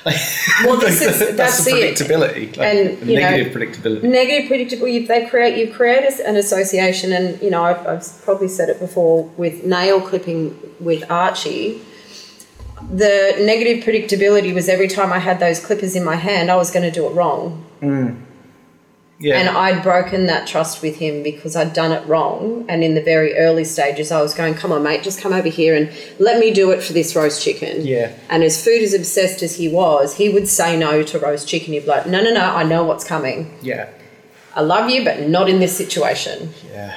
Like, 0.05 0.17
Well, 0.65 0.77
this 0.79 1.01
like, 1.01 1.11
is- 1.11 1.19
that's, 1.19 1.37
that's 1.37 1.65
the 1.65 1.71
it. 1.77 1.97
predictability. 1.97 2.57
Like, 2.57 2.67
And, 2.75 3.09
you 3.09 3.15
know, 3.17 3.23
negative 3.31 3.53
predictability. 3.55 4.03
Negative 4.03 4.49
predictable. 4.49 4.89
You, 4.89 5.07
they 5.07 5.27
create. 5.27 5.57
You 5.57 5.73
create 5.73 6.21
an 6.21 6.37
association, 6.37 7.13
and 7.13 7.41
you 7.43 7.51
know 7.51 7.63
I've, 7.65 7.87
I've 7.87 8.23
probably 8.25 8.49
said 8.49 8.69
it 8.69 8.79
before 8.79 9.25
with 9.37 9.65
nail 9.65 10.01
clipping 10.01 10.59
with 10.81 11.11
Archie. 11.11 11.81
The 12.93 13.37
negative 13.41 13.83
predictability 13.85 14.53
was 14.55 14.69
every 14.69 14.89
time 14.89 15.13
I 15.13 15.19
had 15.19 15.41
those 15.41 15.59
clippers 15.65 15.97
in 15.97 16.05
my 16.05 16.17
hand, 16.17 16.51
I 16.51 16.57
was 16.57 16.71
going 16.71 16.83
to 16.85 16.91
do 16.91 17.07
it 17.07 17.11
wrong, 17.13 17.65
mm. 17.81 18.21
Yeah. 19.21 19.39
and 19.39 19.49
I'd 19.49 19.83
broken 19.83 20.27
that 20.27 20.47
trust 20.49 20.83
with 20.83 20.97
him 20.97 21.23
because 21.23 21.55
I'd 21.55 21.73
done 21.73 21.93
it 21.93 22.05
wrong. 22.09 22.65
And 22.69 22.83
in 22.83 22.95
the 22.95 23.01
very 23.01 23.37
early 23.37 23.65
stages, 23.65 24.11
I 24.11 24.21
was 24.21 24.35
going, 24.35 24.55
"Come 24.55 24.73
on, 24.73 24.83
mate, 24.83 25.03
just 25.03 25.21
come 25.21 25.33
over 25.33 25.49
here 25.49 25.77
and 25.77 25.89
let 26.19 26.39
me 26.41 26.53
do 26.53 26.71
it 26.73 26.83
for 26.83 26.93
this 26.93 27.15
roast 27.15 27.43
chicken." 27.43 27.87
Yeah. 27.87 28.13
And 28.29 28.43
as 28.43 28.63
food 28.63 28.83
as 28.83 28.93
obsessed 28.93 29.43
as 29.43 29.57
he 29.57 29.69
was, 29.69 30.17
he 30.17 30.29
would 30.29 30.49
say 30.49 30.77
no 30.77 31.03
to 31.05 31.19
roast 31.19 31.47
chicken. 31.49 31.75
He'd 31.75 31.81
be 31.81 31.87
like, 31.87 32.07
"No, 32.07 32.23
no, 32.23 32.33
no, 32.33 32.41
I 32.41 32.65
know 32.65 32.85
what's 32.85 33.05
coming." 33.05 33.57
yeah. 33.63 33.89
I 34.57 34.61
love 34.61 34.89
you, 34.89 35.05
but 35.05 35.29
not 35.29 35.49
in 35.49 35.59
this 35.59 35.77
situation. 35.77 36.55
Yeah. 36.71 36.97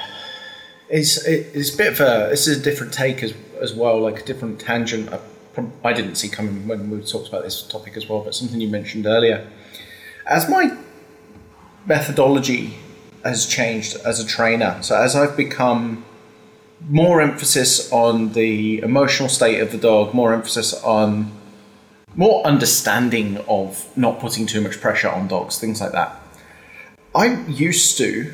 It's 0.88 1.24
it, 1.26 1.50
it's 1.54 1.74
a 1.74 1.76
bit 1.76 1.88
of 1.88 2.00
a 2.00 2.28
this 2.30 2.46
is 2.46 2.58
a 2.58 2.62
different 2.62 2.92
take 2.92 3.22
as 3.22 3.34
as 3.60 3.74
well, 3.74 4.00
like 4.00 4.20
a 4.20 4.24
different 4.24 4.60
tangent. 4.60 5.12
I, 5.12 5.18
I 5.84 5.92
didn't 5.92 6.14
see 6.14 6.28
coming 6.28 6.68
when 6.68 6.88
we 6.88 7.00
talked 7.02 7.28
about 7.28 7.42
this 7.42 7.62
topic 7.62 7.96
as 7.96 8.08
well, 8.08 8.20
but 8.20 8.34
something 8.34 8.60
you 8.60 8.68
mentioned 8.68 9.06
earlier. 9.06 9.46
As 10.26 10.48
my 10.48 10.76
methodology 11.88 12.74
has 13.24 13.46
changed 13.46 13.96
as 14.04 14.20
a 14.20 14.26
trainer, 14.26 14.78
so 14.82 14.96
as 14.96 15.16
I've 15.16 15.36
become 15.36 16.04
more 16.88 17.20
emphasis 17.20 17.90
on 17.92 18.32
the 18.34 18.78
emotional 18.80 19.28
state 19.28 19.60
of 19.60 19.72
the 19.72 19.78
dog, 19.78 20.14
more 20.14 20.32
emphasis 20.32 20.74
on 20.84 21.32
more 22.14 22.46
understanding 22.46 23.38
of 23.48 23.84
not 23.96 24.20
putting 24.20 24.46
too 24.46 24.60
much 24.60 24.80
pressure 24.80 25.08
on 25.08 25.28
dogs, 25.28 25.58
things 25.58 25.80
like 25.80 25.92
that. 25.92 26.20
I 27.14 27.42
used 27.46 27.96
to 27.98 28.32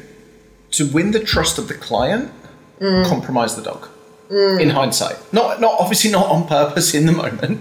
to 0.72 0.86
win 0.86 1.12
the 1.12 1.20
trust 1.20 1.58
of 1.58 1.68
the 1.68 1.74
client, 1.74 2.32
mm. 2.80 3.06
compromise 3.06 3.54
the 3.54 3.62
dog. 3.62 3.88
Mm. 4.28 4.60
In 4.60 4.70
hindsight, 4.70 5.16
not 5.32 5.60
not 5.60 5.78
obviously 5.78 6.10
not 6.10 6.26
on 6.26 6.46
purpose 6.46 6.94
in 6.94 7.06
the 7.06 7.12
moment, 7.24 7.60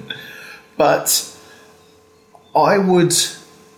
but 0.77 1.29
I 2.55 2.77
would 2.77 3.15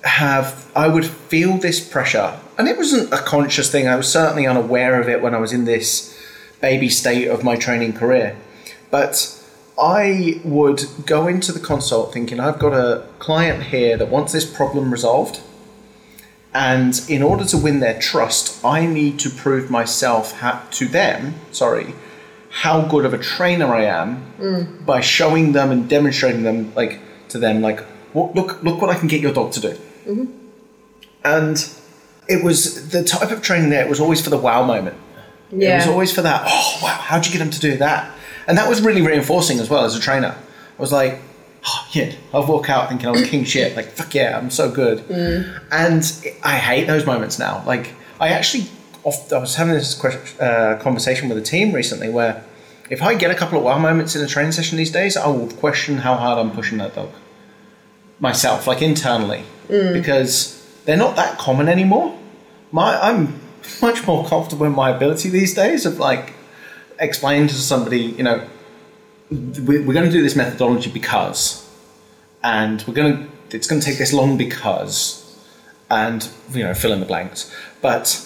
have 0.05 0.71
I 0.75 0.87
would 0.87 1.05
feel 1.05 1.57
this 1.57 1.85
pressure, 1.85 2.39
and 2.57 2.67
it 2.67 2.77
wasn't 2.77 3.11
a 3.11 3.17
conscious 3.17 3.71
thing. 3.71 3.87
I 3.87 3.95
was 3.95 4.11
certainly 4.11 4.47
unaware 4.47 5.01
of 5.01 5.09
it 5.09 5.21
when 5.21 5.35
I 5.35 5.39
was 5.39 5.51
in 5.51 5.65
this 5.65 6.17
baby 6.61 6.89
state 6.89 7.27
of 7.27 7.43
my 7.43 7.55
training 7.55 7.93
career, 7.93 8.37
but. 8.91 9.41
I 9.77 10.39
would 10.45 10.85
go 11.05 11.27
into 11.27 11.51
the 11.51 11.59
consult 11.59 12.13
thinking 12.13 12.39
I've 12.39 12.59
got 12.59 12.71
a 12.71 13.05
client 13.19 13.63
here 13.63 13.97
that 13.97 14.07
wants 14.07 14.31
this 14.31 14.49
problem 14.49 14.89
resolved. 14.89 15.41
And 16.53 17.01
in 17.09 17.21
order 17.21 17.43
to 17.43 17.57
win 17.57 17.81
their 17.81 17.99
trust, 17.99 18.63
I 18.63 18.85
need 18.85 19.19
to 19.19 19.29
prove 19.29 19.69
myself 19.69 20.39
ha- 20.39 20.65
to 20.71 20.87
them, 20.87 21.35
sorry, 21.51 21.93
how 22.49 22.83
good 22.83 23.03
of 23.03 23.13
a 23.13 23.17
trainer 23.17 23.67
I 23.73 23.83
am 23.83 24.25
mm. 24.39 24.85
by 24.85 25.01
showing 25.01 25.51
them 25.51 25.71
and 25.71 25.89
demonstrating 25.89 26.43
them 26.43 26.73
like 26.73 26.99
to 27.29 27.37
them 27.37 27.61
like 27.61 27.83
look 28.13 28.63
look 28.63 28.81
what 28.81 28.89
I 28.89 28.95
can 28.97 29.09
get 29.09 29.19
your 29.19 29.33
dog 29.33 29.51
to 29.53 29.59
do. 29.59 29.77
And 31.23 31.69
it 32.27 32.43
was 32.43 32.89
the 32.89 33.03
type 33.03 33.31
of 33.31 33.41
training 33.41 33.69
there, 33.69 33.83
it 33.85 33.89
was 33.89 33.99
always 33.99 34.21
for 34.23 34.29
the 34.29 34.37
wow 34.37 34.63
moment. 34.65 34.97
It 35.73 35.77
was 35.77 35.87
always 35.87 36.11
for 36.13 36.21
that, 36.21 36.43
oh, 36.47 36.79
wow, 36.83 36.89
how'd 36.89 37.25
you 37.25 37.31
get 37.31 37.41
him 37.41 37.51
to 37.51 37.59
do 37.59 37.77
that? 37.77 38.11
And 38.47 38.57
that 38.57 38.67
was 38.69 38.81
really 38.81 39.01
reinforcing 39.01 39.59
as 39.59 39.69
well 39.69 39.85
as 39.85 39.95
a 39.95 39.99
trainer. 39.99 40.35
I 40.77 40.81
was 40.81 40.91
like, 40.91 41.19
oh, 41.67 41.87
yeah, 41.93 42.13
I'll 42.33 42.45
walk 42.45 42.69
out 42.69 42.89
thinking 42.89 43.07
I'm 43.07 43.23
king 43.23 43.43
shit. 43.43 43.75
Like, 43.75 43.87
fuck 43.87 44.13
yeah, 44.13 44.37
I'm 44.37 44.49
so 44.51 44.69
good. 44.71 44.99
And 45.71 46.03
I 46.43 46.57
hate 46.57 46.85
those 46.87 47.05
moments 47.05 47.39
now. 47.39 47.63
Like, 47.65 47.93
I 48.19 48.29
actually, 48.29 48.65
oft, 49.03 49.31
I 49.33 49.39
was 49.39 49.55
having 49.55 49.73
this 49.73 50.03
uh, 50.03 50.79
conversation 50.81 51.29
with 51.29 51.37
a 51.37 51.41
team 51.41 51.73
recently 51.73 52.09
where 52.09 52.43
if 52.89 53.01
I 53.01 53.15
get 53.15 53.31
a 53.31 53.35
couple 53.35 53.57
of 53.57 53.63
wow 53.63 53.79
moments 53.79 54.15
in 54.15 54.23
a 54.23 54.27
training 54.27 54.51
session 54.51 54.77
these 54.77 54.91
days, 54.91 55.17
I 55.17 55.27
will 55.27 55.49
question 55.49 55.97
how 55.97 56.15
hard 56.15 56.37
I'm 56.37 56.51
pushing 56.51 56.77
that 56.79 56.93
dog 56.95 57.11
myself, 58.19 58.67
like 58.67 58.81
internally, 58.81 59.43
Mm. 59.67 59.93
because 59.93 60.61
they're 60.85 60.97
not 60.97 61.15
that 61.15 61.37
common 61.37 61.67
anymore. 61.67 62.17
My, 62.71 62.99
I'm 63.01 63.39
much 63.81 64.05
more 64.05 64.25
comfortable 64.27 64.65
in 64.65 64.73
my 64.73 64.89
ability 64.89 65.29
these 65.29 65.53
days 65.53 65.85
of 65.85 65.97
like 65.99 66.33
explaining 66.99 67.47
to 67.47 67.55
somebody, 67.55 67.99
you 68.01 68.23
know, 68.23 68.45
we- 69.31 69.79
we're 69.79 69.93
going 69.93 70.05
to 70.05 70.11
do 70.11 70.21
this 70.21 70.35
methodology 70.35 70.89
because, 70.91 71.67
and 72.43 72.83
we're 72.87 72.93
going 72.93 73.17
to, 73.49 73.55
it's 73.57 73.67
going 73.67 73.81
to 73.81 73.85
take 73.85 73.97
this 73.97 74.13
long 74.13 74.37
because, 74.37 75.21
and 75.89 76.27
you 76.53 76.63
know, 76.63 76.73
fill 76.73 76.93
in 76.93 76.99
the 76.99 77.05
blanks. 77.05 77.51
But 77.81 78.23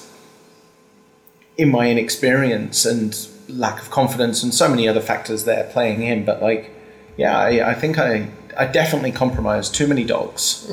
in 1.58 1.70
my 1.72 1.90
inexperience 1.90 2.86
and 2.86 3.28
lack 3.50 3.82
of 3.82 3.90
confidence 3.92 4.44
and 4.44 4.54
so 4.54 4.68
many 4.70 4.88
other 4.88 5.02
factors 5.02 5.44
there 5.46 5.66
playing 5.72 6.02
in, 6.04 6.26
but 6.26 6.42
like, 6.42 6.72
yeah, 7.18 7.38
I, 7.38 7.72
I 7.72 7.74
think 7.74 7.98
I, 7.98 8.30
I 8.60 8.66
definitely 8.66 9.12
compromised 9.14 9.74
too 9.74 9.88
many 9.88 10.04
dogs 10.04 10.70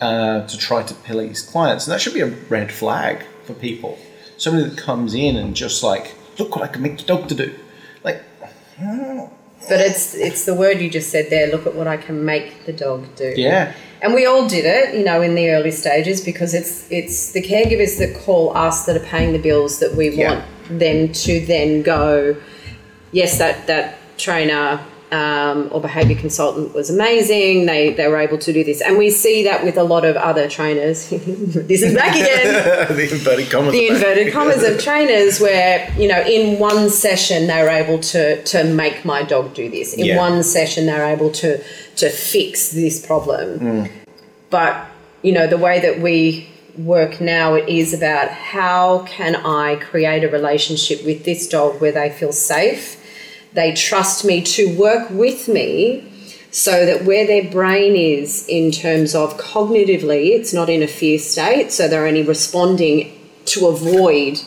uh, 0.00 0.46
to 0.46 0.58
try 0.58 0.82
to 0.82 0.94
please 0.94 1.42
clients, 1.42 1.86
and 1.86 1.92
that 1.94 2.00
should 2.00 2.14
be 2.14 2.20
a 2.20 2.26
red 2.48 2.72
flag 2.72 3.22
for 3.44 3.54
people. 3.54 3.98
Somebody 4.36 4.68
that 4.68 4.78
comes 4.78 5.14
in 5.14 5.36
and 5.36 5.54
just 5.54 5.82
like, 5.84 6.14
look 6.38 6.56
what 6.56 6.64
I 6.64 6.68
can 6.72 6.82
make 6.82 6.98
your 6.98 7.06
dog 7.06 7.28
to 7.28 7.34
do, 7.36 7.54
like, 8.02 8.22
But 9.68 9.80
it's 9.80 10.14
it's 10.14 10.44
the 10.44 10.54
word 10.54 10.80
you 10.80 10.90
just 10.90 11.10
said 11.10 11.26
there. 11.30 11.46
Look 11.54 11.66
at 11.66 11.74
what 11.74 11.86
I 11.86 11.96
can 11.98 12.24
make 12.24 12.64
the 12.66 12.72
dog 12.72 13.14
do. 13.14 13.32
yeah, 13.36 13.74
And 14.02 14.14
we 14.14 14.24
all 14.26 14.48
did 14.48 14.64
it, 14.64 14.94
you 14.98 15.04
know, 15.04 15.20
in 15.22 15.34
the 15.34 15.50
early 15.50 15.70
stages 15.70 16.20
because 16.24 16.54
it's 16.54 16.90
it's 16.90 17.32
the 17.32 17.42
caregivers 17.42 17.98
that 17.98 18.12
call 18.24 18.56
us 18.56 18.86
that 18.86 18.96
are 18.96 19.06
paying 19.14 19.32
the 19.32 19.38
bills 19.38 19.78
that 19.80 19.94
we 19.94 20.08
Yeah. 20.08 20.30
want 20.30 20.44
them 20.80 21.12
to 21.12 21.46
then 21.46 21.82
go. 21.82 22.36
Yes, 23.12 23.38
that 23.38 23.66
that 23.66 23.98
trainer 24.16 24.80
um, 25.12 25.68
or 25.72 25.80
behaviour 25.80 26.16
consultant 26.16 26.72
was 26.74 26.88
amazing. 26.90 27.66
They 27.66 27.92
they 27.94 28.06
were 28.08 28.18
able 28.18 28.38
to 28.38 28.52
do 28.52 28.62
this, 28.62 28.80
and 28.80 28.96
we 28.96 29.10
see 29.10 29.42
that 29.44 29.64
with 29.64 29.76
a 29.76 29.82
lot 29.82 30.04
of 30.04 30.16
other 30.16 30.48
trainers. 30.48 31.08
this 31.10 31.82
is 31.82 31.94
back 31.94 32.14
again 32.14 32.86
the 32.96 33.08
inverted 33.12 33.50
commas. 33.50 33.72
the 33.72 33.88
inverted 33.88 34.32
commas 34.32 34.62
of 34.62 34.78
trainers 34.80 35.40
where 35.40 35.92
you 35.98 36.06
know 36.08 36.20
in 36.22 36.58
one 36.58 36.90
session 36.90 37.46
they 37.48 37.62
were 37.62 37.68
able 37.68 37.98
to 37.98 38.42
to 38.44 38.64
make 38.64 39.04
my 39.04 39.22
dog 39.22 39.52
do 39.54 39.68
this 39.70 39.94
in 39.94 40.04
Yeah. 40.04 40.16
one 40.16 40.42
session 40.42 40.86
they 40.86 40.92
were 40.94 41.02
able 41.04 41.30
to 41.32 41.58
to 41.96 42.08
fix 42.10 42.70
this 42.70 43.04
problem 43.04 43.88
but 44.50 44.86
you 45.22 45.32
know 45.32 45.46
the 45.46 45.58
way 45.58 45.80
that 45.80 46.00
we 46.00 46.48
work 46.78 47.20
now 47.20 47.54
it 47.54 47.68
is 47.68 47.92
about 47.92 48.28
how 48.30 49.00
can 49.08 49.34
i 49.36 49.74
create 49.76 50.22
a 50.24 50.28
relationship 50.28 51.04
with 51.04 51.24
this 51.24 51.48
dog 51.48 51.80
where 51.80 51.92
they 51.92 52.08
feel 52.10 52.32
safe 52.32 52.96
they 53.52 53.74
trust 53.74 54.24
me 54.24 54.42
to 54.42 54.76
work 54.76 55.10
with 55.10 55.48
me 55.48 56.06
so 56.50 56.84
that 56.84 57.04
where 57.04 57.26
their 57.26 57.50
brain 57.50 57.94
is 57.94 58.46
in 58.48 58.70
terms 58.70 59.14
of 59.14 59.36
cognitively, 59.38 60.30
it's 60.30 60.52
not 60.52 60.68
in 60.68 60.82
a 60.82 60.86
fear 60.86 61.18
state, 61.18 61.70
so 61.70 61.86
they're 61.86 62.06
only 62.06 62.22
responding 62.22 63.16
to 63.46 63.66
avoid 63.66 64.40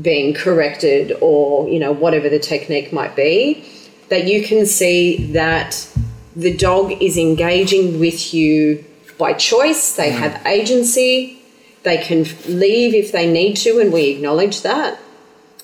being 0.00 0.34
corrected 0.34 1.16
or 1.20 1.68
you 1.68 1.78
know 1.78 1.92
whatever 1.92 2.28
the 2.28 2.38
technique 2.38 2.92
might 2.92 3.14
be 3.14 3.64
that 4.08 4.26
you 4.26 4.42
can 4.42 4.66
see 4.66 5.30
that 5.32 5.88
the 6.34 6.54
dog 6.56 6.90
is 7.00 7.16
engaging 7.16 8.00
with 8.00 8.34
you 8.34 8.84
by 9.18 9.32
choice. 9.32 9.94
They 9.94 10.10
mm. 10.10 10.18
have 10.18 10.44
agency. 10.46 11.40
They 11.84 11.98
can 11.98 12.24
leave 12.48 12.92
if 12.92 13.12
they 13.12 13.30
need 13.30 13.56
to 13.58 13.78
and 13.78 13.92
we 13.92 14.08
acknowledge 14.08 14.62
that 14.62 14.98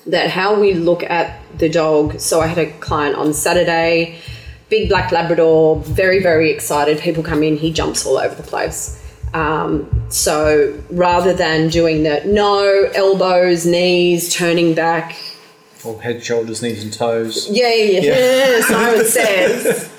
that 0.07 0.29
how 0.29 0.59
we 0.59 0.73
look 0.73 1.03
at 1.03 1.39
the 1.57 1.69
dog. 1.69 2.19
So 2.19 2.41
I 2.41 2.47
had 2.47 2.57
a 2.57 2.71
client 2.79 3.15
on 3.15 3.33
Saturday, 3.33 4.19
big 4.69 4.89
black 4.89 5.11
Labrador, 5.11 5.77
very, 5.81 6.21
very 6.21 6.51
excited. 6.51 6.99
People 6.99 7.23
come 7.23 7.43
in, 7.43 7.57
he 7.57 7.71
jumps 7.71 8.05
all 8.05 8.17
over 8.17 8.33
the 8.35 8.43
place. 8.43 8.97
Um, 9.33 10.05
so 10.09 10.77
rather 10.89 11.33
than 11.33 11.69
doing 11.69 12.03
the 12.03 12.21
no 12.25 12.89
elbows, 12.93 13.65
knees, 13.65 14.33
turning 14.35 14.73
back, 14.75 15.15
Or 15.85 16.01
head, 16.01 16.23
shoulders, 16.23 16.61
knees, 16.61 16.83
and 16.83 16.91
toes. 16.93 17.47
yeah, 17.49 17.73
yeah, 17.73 18.01
yeah. 18.01 18.61
Simon 18.67 19.05
says. 19.17 19.89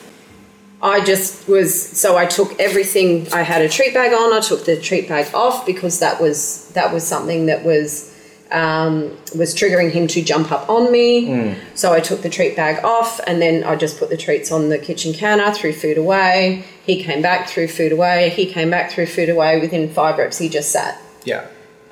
I 0.83 1.03
just 1.05 1.49
was 1.49 1.73
so 1.73 2.17
I 2.17 2.27
took 2.27 2.59
everything. 2.59 3.33
I 3.33 3.43
had 3.43 3.63
a 3.63 3.69
treat 3.69 3.95
bag 3.95 4.13
on. 4.13 4.33
I 4.33 4.41
took 4.41 4.65
the 4.65 4.77
treat 4.81 5.09
bag 5.09 5.33
off 5.33 5.65
because 5.65 6.01
that 6.01 6.21
was 6.21 6.69
that 6.75 6.93
was 6.93 7.07
something 7.07 7.47
that 7.47 7.65
was 7.65 8.12
um, 8.53 9.17
was 9.37 9.55
triggering 9.55 9.91
him 9.91 10.07
to 10.09 10.23
jump 10.23 10.53
up 10.53 10.69
on 10.69 10.91
me. 10.93 11.57
So 11.75 11.93
I 11.93 12.01
took 12.01 12.23
the 12.23 12.29
treat 12.31 12.55
bag 12.57 12.85
off, 12.85 13.21
and 13.27 13.41
then 13.41 13.65
I 13.65 13.77
just 13.77 13.99
put 13.99 14.09
the 14.11 14.17
treats 14.17 14.53
on 14.53 14.69
the 14.69 14.79
kitchen 14.79 15.13
counter, 15.15 15.51
threw 15.53 15.73
food 15.73 15.99
away. 15.99 16.65
He 16.85 17.03
came 17.03 17.23
back, 17.23 17.49
threw 17.49 17.67
food 17.69 17.93
away. 17.93 18.31
He 18.31 18.47
came 18.47 18.71
back, 18.71 18.91
threw 18.91 19.07
food 19.07 19.29
away. 19.29 19.61
Within 19.61 19.89
five 19.93 20.19
reps, 20.19 20.39
he 20.39 20.49
just 20.49 20.71
sat 20.71 21.01
Yeah. 21.25 21.47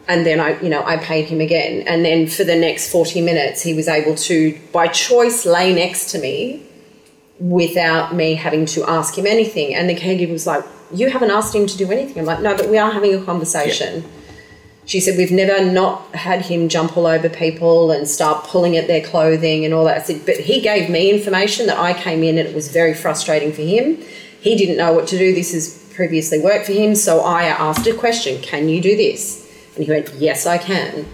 and 0.08 0.26
then 0.26 0.40
I, 0.40 0.60
you 0.60 0.68
know, 0.68 0.82
I 0.84 0.96
paid 0.96 1.26
him 1.26 1.40
again. 1.40 1.86
And 1.86 2.04
then 2.04 2.26
for 2.26 2.44
the 2.44 2.56
next 2.56 2.90
40 2.90 3.20
minutes, 3.20 3.62
he 3.62 3.72
was 3.74 3.86
able 3.88 4.14
to, 4.16 4.58
by 4.72 4.88
choice, 4.88 5.46
lay 5.46 5.72
next 5.74 6.10
to 6.12 6.18
me 6.18 6.62
without 7.38 8.14
me 8.14 8.34
having 8.34 8.66
to 8.66 8.84
ask 8.88 9.16
him 9.16 9.26
anything. 9.26 9.74
And 9.74 9.88
the 9.88 9.94
caregiver 9.94 10.32
was 10.32 10.46
like, 10.46 10.64
You 10.92 11.08
haven't 11.10 11.30
asked 11.30 11.54
him 11.54 11.66
to 11.66 11.76
do 11.76 11.90
anything. 11.90 12.18
I'm 12.18 12.26
like, 12.26 12.40
No, 12.40 12.56
but 12.56 12.68
we 12.68 12.76
are 12.78 12.90
having 12.90 13.14
a 13.14 13.24
conversation. 13.24 14.04
She 14.90 14.98
said, 14.98 15.16
We've 15.16 15.30
never 15.30 15.64
not 15.64 16.16
had 16.16 16.46
him 16.46 16.68
jump 16.68 16.96
all 16.96 17.06
over 17.06 17.28
people 17.28 17.92
and 17.92 18.08
start 18.08 18.44
pulling 18.44 18.76
at 18.76 18.88
their 18.88 19.00
clothing 19.00 19.64
and 19.64 19.72
all 19.72 19.84
that. 19.84 19.98
I 19.98 20.02
said, 20.02 20.26
But 20.26 20.38
he 20.38 20.60
gave 20.60 20.90
me 20.90 21.12
information 21.12 21.68
that 21.68 21.78
I 21.78 21.92
came 21.92 22.24
in 22.24 22.38
and 22.38 22.48
it 22.48 22.56
was 22.56 22.72
very 22.72 22.92
frustrating 22.92 23.52
for 23.52 23.62
him. 23.62 24.02
He 24.40 24.56
didn't 24.56 24.78
know 24.78 24.92
what 24.92 25.06
to 25.06 25.16
do. 25.16 25.32
This 25.32 25.52
has 25.52 25.88
previously 25.94 26.40
worked 26.40 26.66
for 26.66 26.72
him. 26.72 26.96
So 26.96 27.20
I 27.20 27.44
asked 27.44 27.86
a 27.86 27.94
question 27.94 28.42
Can 28.42 28.68
you 28.68 28.80
do 28.80 28.96
this? 28.96 29.48
And 29.76 29.84
he 29.84 29.90
went, 29.92 30.12
Yes, 30.14 30.44
I 30.44 30.58
can. 30.58 31.06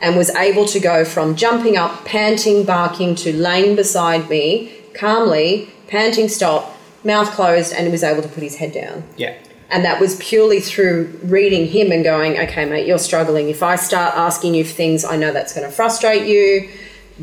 And 0.00 0.16
was 0.16 0.30
able 0.36 0.66
to 0.66 0.78
go 0.78 1.04
from 1.04 1.34
jumping 1.34 1.76
up, 1.76 2.04
panting, 2.04 2.64
barking, 2.64 3.16
to 3.16 3.32
laying 3.32 3.74
beside 3.74 4.30
me 4.30 4.72
calmly, 4.94 5.70
panting, 5.88 6.28
stop, 6.28 6.76
mouth 7.02 7.32
closed, 7.32 7.72
and 7.72 7.90
was 7.90 8.04
able 8.04 8.22
to 8.22 8.28
put 8.28 8.44
his 8.44 8.58
head 8.58 8.72
down. 8.72 9.02
Yeah. 9.16 9.36
And 9.74 9.84
that 9.84 10.00
was 10.00 10.14
purely 10.20 10.60
through 10.60 11.18
reading 11.24 11.66
him 11.66 11.90
and 11.90 12.04
going, 12.04 12.38
okay, 12.38 12.64
mate, 12.64 12.86
you're 12.86 12.96
struggling. 12.96 13.48
If 13.48 13.60
I 13.60 13.74
start 13.74 14.14
asking 14.14 14.54
you 14.54 14.62
for 14.62 14.72
things, 14.72 15.04
I 15.04 15.16
know 15.16 15.32
that's 15.32 15.52
going 15.52 15.66
to 15.68 15.74
frustrate 15.74 16.28
you. 16.28 16.70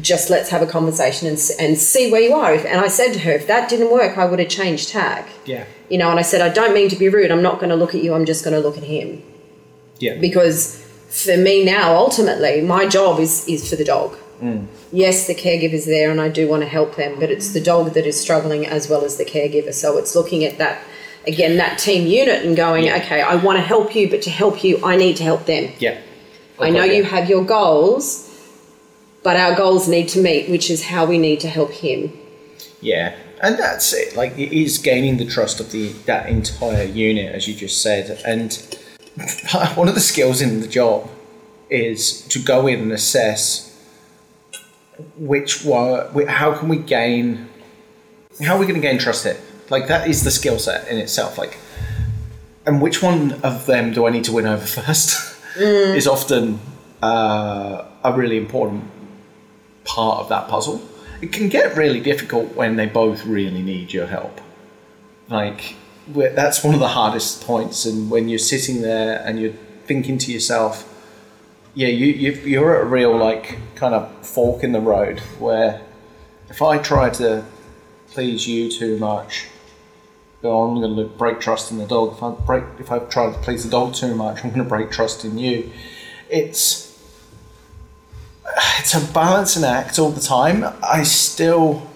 Just 0.02 0.30
let's 0.30 0.50
have 0.50 0.62
a 0.62 0.68
conversation 0.68 1.30
and, 1.30 1.40
and 1.62 1.78
see 1.78 2.12
where 2.12 2.20
you 2.20 2.34
are. 2.34 2.54
And 2.54 2.82
I 2.82 2.90
said 2.90 3.14
to 3.14 3.20
her, 3.20 3.32
if 3.32 3.48
that 3.48 3.70
didn't 3.70 3.90
work, 3.90 4.18
I 4.18 4.26
would 4.26 4.40
have 4.40 4.50
changed 4.50 4.90
tack. 4.90 5.30
Yeah. 5.46 5.66
You 5.90 5.98
know, 5.98 6.10
and 6.10 6.20
I 6.20 6.24
said, 6.24 6.42
I 6.42 6.50
don't 6.50 6.74
mean 6.74 6.90
to 6.90 6.98
be 6.98 7.08
rude. 7.08 7.32
I'm 7.32 7.42
not 7.42 7.60
going 7.60 7.70
to 7.70 7.76
look 7.78 7.96
at 7.96 8.04
you. 8.04 8.14
I'm 8.14 8.26
just 8.26 8.44
going 8.44 8.54
to 8.54 8.60
look 8.60 8.78
at 8.78 8.84
him. 8.84 9.24
Yeah. 10.00 10.18
Because 10.20 10.86
for 11.10 11.38
me 11.38 11.64
now, 11.64 11.96
ultimately, 11.96 12.60
my 12.60 12.86
job 12.86 13.22
is, 13.22 13.48
is 13.48 13.70
for 13.70 13.78
the 13.78 13.86
dog. 13.86 14.18
Mm. 14.42 14.68
Yes, 14.92 15.28
the 15.28 15.36
caregiver's 15.36 15.86
there 15.86 16.12
and 16.12 16.20
I 16.20 16.28
do 16.28 16.50
want 16.50 16.64
to 16.64 16.68
help 16.68 16.96
them, 16.96 17.18
but 17.18 17.32
it's 17.32 17.54
the 17.54 17.62
dog 17.62 17.94
that 17.94 18.06
is 18.06 18.20
struggling 18.20 18.66
as 18.66 18.90
well 18.90 19.06
as 19.06 19.16
the 19.16 19.24
caregiver. 19.24 19.74
So 19.74 19.98
it's 19.98 20.16
looking 20.16 20.44
at 20.44 20.58
that, 20.58 20.84
again, 21.28 21.58
that 21.58 21.80
team 21.80 22.08
unit 22.08 22.46
and 22.46 22.56
going, 22.56 22.86
Yeah. 22.86 22.98
okay, 22.98 23.22
I 23.22 23.36
want 23.36 23.58
to 23.58 23.62
help 23.64 23.96
you, 23.96 24.10
but 24.10 24.22
to 24.24 24.30
help 24.30 24.64
you, 24.64 24.84
I 24.84 24.96
need 24.96 25.18
to 25.18 25.24
help 25.24 25.46
them. 25.46 25.72
Yeah. 25.80 26.00
I 26.60 26.70
know 26.70 26.84
you 26.84 27.04
have 27.04 27.30
your 27.30 27.44
goals, 27.44 28.30
but 29.24 29.36
our 29.36 29.56
goals 29.56 29.88
need 29.88 30.08
to 30.10 30.22
meet, 30.22 30.50
which 30.50 30.70
is 30.70 30.86
how 30.86 31.06
we 31.06 31.18
need 31.18 31.40
to 31.42 31.50
help 31.50 31.72
him. 31.72 32.14
Yeah, 32.82 33.16
and 33.42 33.58
that's 33.58 33.94
it. 33.94 34.16
Like 34.16 34.38
it 34.38 34.52
is 34.56 34.78
gaining 34.78 35.18
the 35.18 35.26
trust 35.26 35.60
of 35.60 35.72
the 35.72 35.90
that 36.06 36.30
entire 36.30 36.84
unit, 36.84 37.34
as 37.34 37.48
you 37.48 37.56
just 37.56 37.82
said. 37.82 38.22
And 38.26 38.54
one 39.76 39.88
of 39.88 39.96
the 39.96 40.02
skills 40.02 40.42
in 40.42 40.62
the 40.62 40.68
job 40.68 41.10
is 41.70 42.22
to 42.28 42.40
go 42.40 42.68
in 42.68 42.80
and 42.82 42.92
assess 42.92 43.68
which 45.18 45.64
one, 45.64 46.28
how 46.28 46.54
can 46.58 46.68
we 46.70 46.78
gain, 46.78 47.48
how 48.44 48.56
are 48.56 48.60
we 48.60 48.66
going 48.66 48.80
to 48.80 48.88
gain 48.88 49.00
trust 49.00 49.24
here? 49.24 49.38
Like 49.72 49.88
that 49.88 50.08
is 50.08 50.24
the 50.24 50.32
skill 50.32 50.60
set 50.60 50.88
in 50.90 50.98
itself. 50.98 51.38
Like, 51.38 51.58
and 52.66 52.82
which 52.82 53.02
one 53.02 53.42
of 53.42 53.66
them 53.66 53.94
do 53.94 54.06
I 54.06 54.12
need 54.12 54.26
to 54.26 54.34
win 54.34 54.46
over 54.46 54.66
first? 54.66 55.32
is 55.58 56.08
often 56.08 56.60
uh, 57.02 57.86
a 58.04 58.14
really 58.14 58.38
important 58.38 58.84
part 59.84 60.20
of 60.20 60.30
that 60.30 60.48
puzzle. 60.48 60.82
It 61.22 61.32
can 61.32 61.50
get 61.50 61.76
really 61.76 62.00
difficult 62.00 62.56
when 62.56 62.76
they 62.76 62.86
both 62.86 63.26
really 63.26 63.62
need 63.62 63.94
your 63.94 64.08
help. 64.08 64.42
Like, 65.30 65.76
that's 66.08 66.64
one 66.64 66.74
of 66.74 66.80
the 66.80 66.90
hardest 66.90 67.44
points. 67.46 67.86
And 67.86 68.10
when 68.10 68.28
you're 68.28 68.40
sitting 68.40 68.82
there 68.82 69.22
and 69.26 69.40
you're 69.40 69.54
thinking 69.86 70.18
to 70.20 70.32
yourself, 70.32 70.88
yeah, 71.74 71.88
you, 71.88 72.08
you 72.08 72.32
you're 72.44 72.76
at 72.76 72.82
a 72.82 72.86
real 72.86 73.16
like 73.16 73.58
kind 73.76 73.94
of 73.94 74.26
fork 74.26 74.64
in 74.64 74.74
the 74.74 74.82
road 74.82 75.20
where 75.40 75.82
if 76.50 76.62
I 76.62 76.78
try 76.80 77.10
to 77.12 77.46
please 78.08 78.46
you 78.46 78.70
too 78.70 78.98
much, 78.98 79.48
well, 80.42 80.64
I'm 80.64 80.82
going 80.82 80.96
to 80.96 81.04
break 81.04 81.40
trust 81.40 81.72
in 81.72 81.78
the 81.78 81.86
dog. 81.86 82.14
If 82.14 82.24
I 82.24 82.32
break, 82.32 82.64
if 82.80 82.92
I 82.92 83.00
try 83.00 83.32
to 83.32 83.38
please 83.40 83.64
the 83.64 83.70
dog 83.70 83.94
too 83.94 84.16
much, 84.16 84.44
I'm 84.44 84.50
going 84.50 84.64
to 84.64 84.70
break 84.70 84.92
trust 84.92 85.24
in 85.24 85.38
you. 85.38 85.72
It's 86.30 86.92
it's 88.80 88.94
a 88.94 89.14
balancing 89.14 89.64
act 89.64 90.00
all 90.00 90.10
the 90.10 90.22
time. 90.22 90.66
I 90.84 91.04
still, 91.04 91.88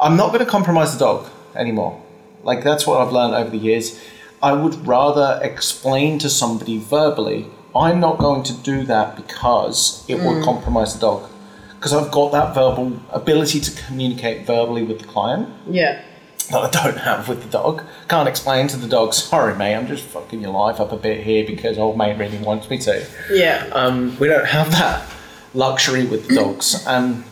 I'm 0.00 0.16
not 0.16 0.28
going 0.28 0.44
to 0.44 0.50
compromise 0.50 0.96
the 0.96 1.04
dog 1.04 1.28
anymore. 1.54 2.02
Like 2.44 2.64
that's 2.64 2.86
what 2.86 3.00
I've 3.00 3.12
learned 3.12 3.34
over 3.34 3.50
the 3.50 3.58
years. 3.58 4.00
I 4.42 4.52
would 4.52 4.86
rather 4.86 5.38
explain 5.42 6.18
to 6.20 6.30
somebody 6.30 6.78
verbally. 6.78 7.46
I'm 7.76 8.00
not 8.00 8.18
going 8.18 8.42
to 8.44 8.52
do 8.52 8.84
that 8.84 9.16
because 9.16 10.04
it 10.08 10.16
would 10.16 10.38
mm. 10.38 10.44
compromise 10.44 10.94
the 10.94 11.00
dog. 11.00 11.30
Because 11.76 11.92
I've 11.92 12.10
got 12.10 12.32
that 12.32 12.54
verbal 12.54 13.00
ability 13.10 13.60
to 13.60 13.82
communicate 13.84 14.46
verbally 14.46 14.82
with 14.82 15.00
the 15.00 15.06
client 15.06 15.48
Yeah. 15.68 16.02
That 16.50 16.58
I 16.58 16.70
don't 16.70 16.98
have 16.98 17.28
with 17.28 17.42
the 17.42 17.48
dog. 17.48 17.82
Can't 18.08 18.28
explain 18.28 18.68
to 18.68 18.76
the 18.76 18.88
dog, 18.88 19.14
sorry 19.14 19.54
mate, 19.56 19.74
I'm 19.74 19.86
just 19.86 20.04
fucking 20.04 20.40
your 20.40 20.52
life 20.52 20.80
up 20.80 20.92
a 20.92 20.96
bit 20.96 21.24
here 21.24 21.46
because 21.46 21.78
old 21.78 21.96
mate 21.96 22.18
really 22.18 22.38
wants 22.38 22.68
me 22.70 22.78
to. 22.78 23.06
Yeah. 23.30 23.68
Um, 23.72 24.18
we 24.18 24.28
don't 24.28 24.46
have 24.46 24.70
that 24.72 25.08
luxury 25.54 26.04
with 26.04 26.28
the 26.28 26.34
dogs. 26.34 26.86
Um, 26.92 27.24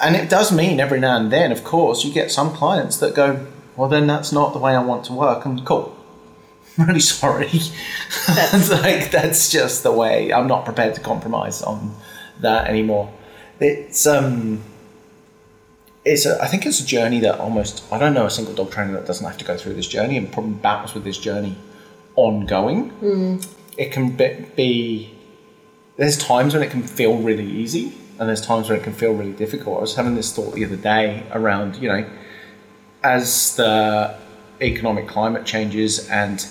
and 0.00 0.16
it 0.16 0.28
does 0.28 0.50
mean 0.50 0.80
every 0.80 0.98
now 0.98 1.16
and 1.16 1.30
then, 1.30 1.52
of 1.52 1.62
course, 1.62 2.04
you 2.04 2.12
get 2.12 2.32
some 2.32 2.52
clients 2.52 2.96
that 2.96 3.14
go, 3.14 3.46
well, 3.76 3.88
then 3.88 4.08
that's 4.08 4.32
not 4.32 4.52
the 4.52 4.58
way 4.58 4.74
I 4.74 4.82
want 4.82 5.04
to 5.04 5.12
work. 5.12 5.44
And 5.44 5.64
cool. 5.64 5.96
I'm 6.76 6.86
really 6.88 7.00
sorry. 7.00 7.48
That's 8.26 8.70
like 8.82 9.10
that's 9.10 9.50
just 9.50 9.82
the 9.82 9.92
way. 9.92 10.32
I'm 10.32 10.48
not 10.48 10.64
prepared 10.64 10.94
to 10.96 11.00
compromise 11.00 11.62
on 11.62 11.94
that 12.40 12.66
anymore. 12.66 13.12
It's 13.60 14.06
um, 14.06 14.62
it's 16.04 16.26
a, 16.26 16.42
I 16.42 16.46
think 16.48 16.66
it's 16.66 16.80
a 16.80 16.86
journey 16.86 17.20
that 17.20 17.38
almost 17.38 17.84
I 17.92 17.98
don't 17.98 18.14
know 18.14 18.26
a 18.26 18.30
single 18.30 18.54
dog 18.54 18.70
trainer 18.70 18.92
that 18.94 19.06
doesn't 19.06 19.24
have 19.24 19.38
to 19.38 19.44
go 19.44 19.56
through 19.56 19.74
this 19.74 19.86
journey 19.86 20.16
and 20.16 20.32
probably 20.32 20.54
battles 20.54 20.94
with 20.94 21.04
this 21.04 21.18
journey 21.18 21.56
ongoing. 22.16 22.90
Hmm. 22.90 23.38
It 23.78 23.92
can 23.92 24.16
be, 24.16 24.46
be 24.56 25.14
there's 25.96 26.18
times 26.18 26.54
when 26.54 26.62
it 26.62 26.70
can 26.70 26.82
feel 26.82 27.16
really 27.16 27.46
easy 27.46 27.94
and 28.18 28.28
there's 28.28 28.44
times 28.44 28.68
when 28.68 28.78
it 28.78 28.82
can 28.82 28.92
feel 28.92 29.12
really 29.12 29.32
difficult. 29.32 29.78
I 29.78 29.80
was 29.80 29.94
having 29.94 30.14
this 30.14 30.32
thought 30.34 30.54
the 30.54 30.64
other 30.64 30.76
day 30.76 31.24
around, 31.32 31.76
you 31.76 31.88
know, 31.88 32.08
as 33.02 33.56
the 33.56 34.16
economic 34.60 35.08
climate 35.08 35.44
changes 35.44 36.08
and 36.08 36.46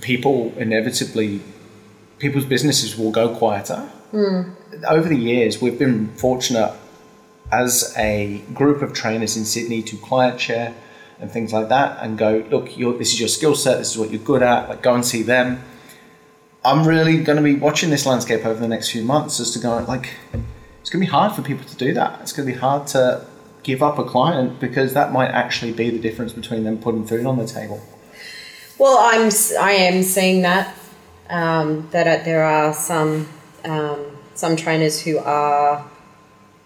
people 0.00 0.52
inevitably, 0.56 1.42
people's 2.18 2.44
businesses 2.44 2.96
will 2.96 3.10
go 3.10 3.34
quieter. 3.36 3.80
Hmm. 4.12 4.52
Over 4.86 5.08
the 5.08 5.16
years, 5.16 5.60
we've 5.60 5.78
been 5.78 6.08
fortunate 6.14 6.72
as 7.52 7.94
a 7.96 8.42
group 8.54 8.82
of 8.82 8.92
trainers 8.92 9.36
in 9.36 9.44
Sydney 9.44 9.82
to 9.82 9.96
client 9.96 10.40
share 10.40 10.74
and 11.18 11.30
things 11.30 11.52
like 11.52 11.68
that 11.68 12.02
and 12.02 12.16
go, 12.16 12.44
look, 12.50 12.66
this 12.98 13.12
is 13.12 13.20
your 13.20 13.28
skill 13.28 13.54
set, 13.54 13.78
this 13.78 13.90
is 13.90 13.98
what 13.98 14.10
you're 14.10 14.22
good 14.22 14.42
at, 14.42 14.68
like 14.68 14.82
go 14.82 14.94
and 14.94 15.04
see 15.04 15.22
them. 15.22 15.62
I'm 16.64 16.86
really 16.86 17.22
going 17.22 17.36
to 17.36 17.42
be 17.42 17.56
watching 17.56 17.90
this 17.90 18.04
landscape 18.06 18.44
over 18.44 18.60
the 18.60 18.68
next 18.68 18.90
few 18.90 19.02
months 19.02 19.40
as 19.40 19.50
to 19.52 19.58
go 19.58 19.78
like 19.88 20.10
it's 20.80 20.90
going 20.90 21.04
to 21.04 21.06
be 21.06 21.10
hard 21.10 21.34
for 21.34 21.42
people 21.42 21.64
to 21.64 21.76
do 21.76 21.94
that. 21.94 22.20
It's 22.20 22.32
going 22.32 22.46
to 22.46 22.52
be 22.52 22.58
hard 22.58 22.86
to 22.88 23.26
give 23.62 23.82
up 23.82 23.98
a 23.98 24.04
client 24.04 24.60
because 24.60 24.94
that 24.94 25.12
might 25.12 25.28
actually 25.28 25.72
be 25.72 25.90
the 25.90 25.98
difference 25.98 26.32
between 26.32 26.64
them 26.64 26.78
putting 26.78 27.06
food 27.06 27.26
on 27.26 27.38
the 27.38 27.46
table. 27.46 27.82
Well, 28.78 28.98
I'm 28.98 29.30
I 29.60 29.72
am 29.72 30.02
seeing 30.02 30.42
that 30.42 30.74
um, 31.28 31.88
that 31.90 32.06
uh, 32.06 32.24
there 32.24 32.44
are 32.44 32.72
some 32.72 33.28
um, 33.64 34.18
some 34.34 34.56
trainers 34.56 35.00
who 35.00 35.18
are, 35.18 35.89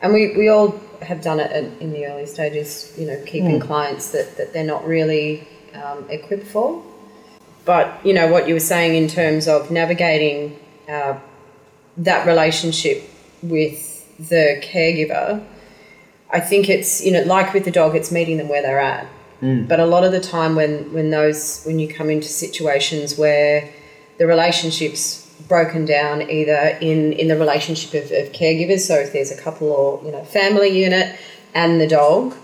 and 0.01 0.13
we, 0.13 0.37
we 0.37 0.49
all 0.49 0.79
have 1.03 1.23
done 1.23 1.41
it 1.41 1.51
in, 1.53 1.77
in 1.79 1.93
the 1.93 2.07
early 2.07 2.27
stages. 2.27 2.93
You 2.99 3.07
know, 3.07 3.23
keeping 3.27 3.61
clients 3.61 4.11
that, 4.13 4.37
that 4.37 4.53
they're 4.53 4.65
not 4.65 4.87
really 4.87 5.47
um, 5.75 6.09
equipped 6.11 6.47
for. 6.47 6.83
But 7.65 8.05
you 8.05 8.13
know 8.13 8.31
what 8.31 8.47
you 8.47 8.55
were 8.55 8.61
saying 8.61 8.95
in 9.03 9.09
terms 9.09 9.49
of 9.49 9.71
navigating 9.71 10.59
uh, 10.89 11.19
that 11.97 12.27
relationship 12.27 13.03
with 13.43 13.91
the 14.19 14.61
caregiver. 14.63 15.45
I 16.31 16.41
think 16.41 16.69
it's 16.69 17.05
you 17.05 17.13
know 17.13 17.23
like 17.23 17.55
with 17.55 17.65
the 17.65 17.71
dog, 17.71 17.97
it's 17.97 18.13
meeting 18.13 18.37
them 18.37 18.49
where 18.49 18.63
they're 18.63 18.81
at. 18.81 19.07
But 19.67 19.81
a 19.81 19.87
lot 19.87 20.05
of 20.05 20.13
the 20.13 20.21
time, 20.21 20.55
when 20.57 20.93
when 20.93 21.11
those 21.11 21.63
when 21.65 21.79
you 21.79 21.89
come 21.89 22.11
into 22.11 22.29
situations 22.29 23.19
where 23.19 23.71
the 24.19 24.27
relationships 24.27 25.24
broken 25.49 25.85
down 25.85 26.29
either 26.31 26.79
in 26.81 27.13
in 27.13 27.29
the 27.29 27.37
relationship 27.37 28.05
of, 28.05 28.11
of 28.11 28.33
caregivers, 28.33 28.81
so 28.81 28.95
if 28.95 29.13
there's 29.13 29.31
a 29.31 29.41
couple 29.41 29.69
or 29.69 30.03
you 30.05 30.13
know 30.13 30.25
family 30.25 30.69
unit 30.69 31.19
and 31.55 31.81
the 31.81 31.87
dog, 31.87 32.35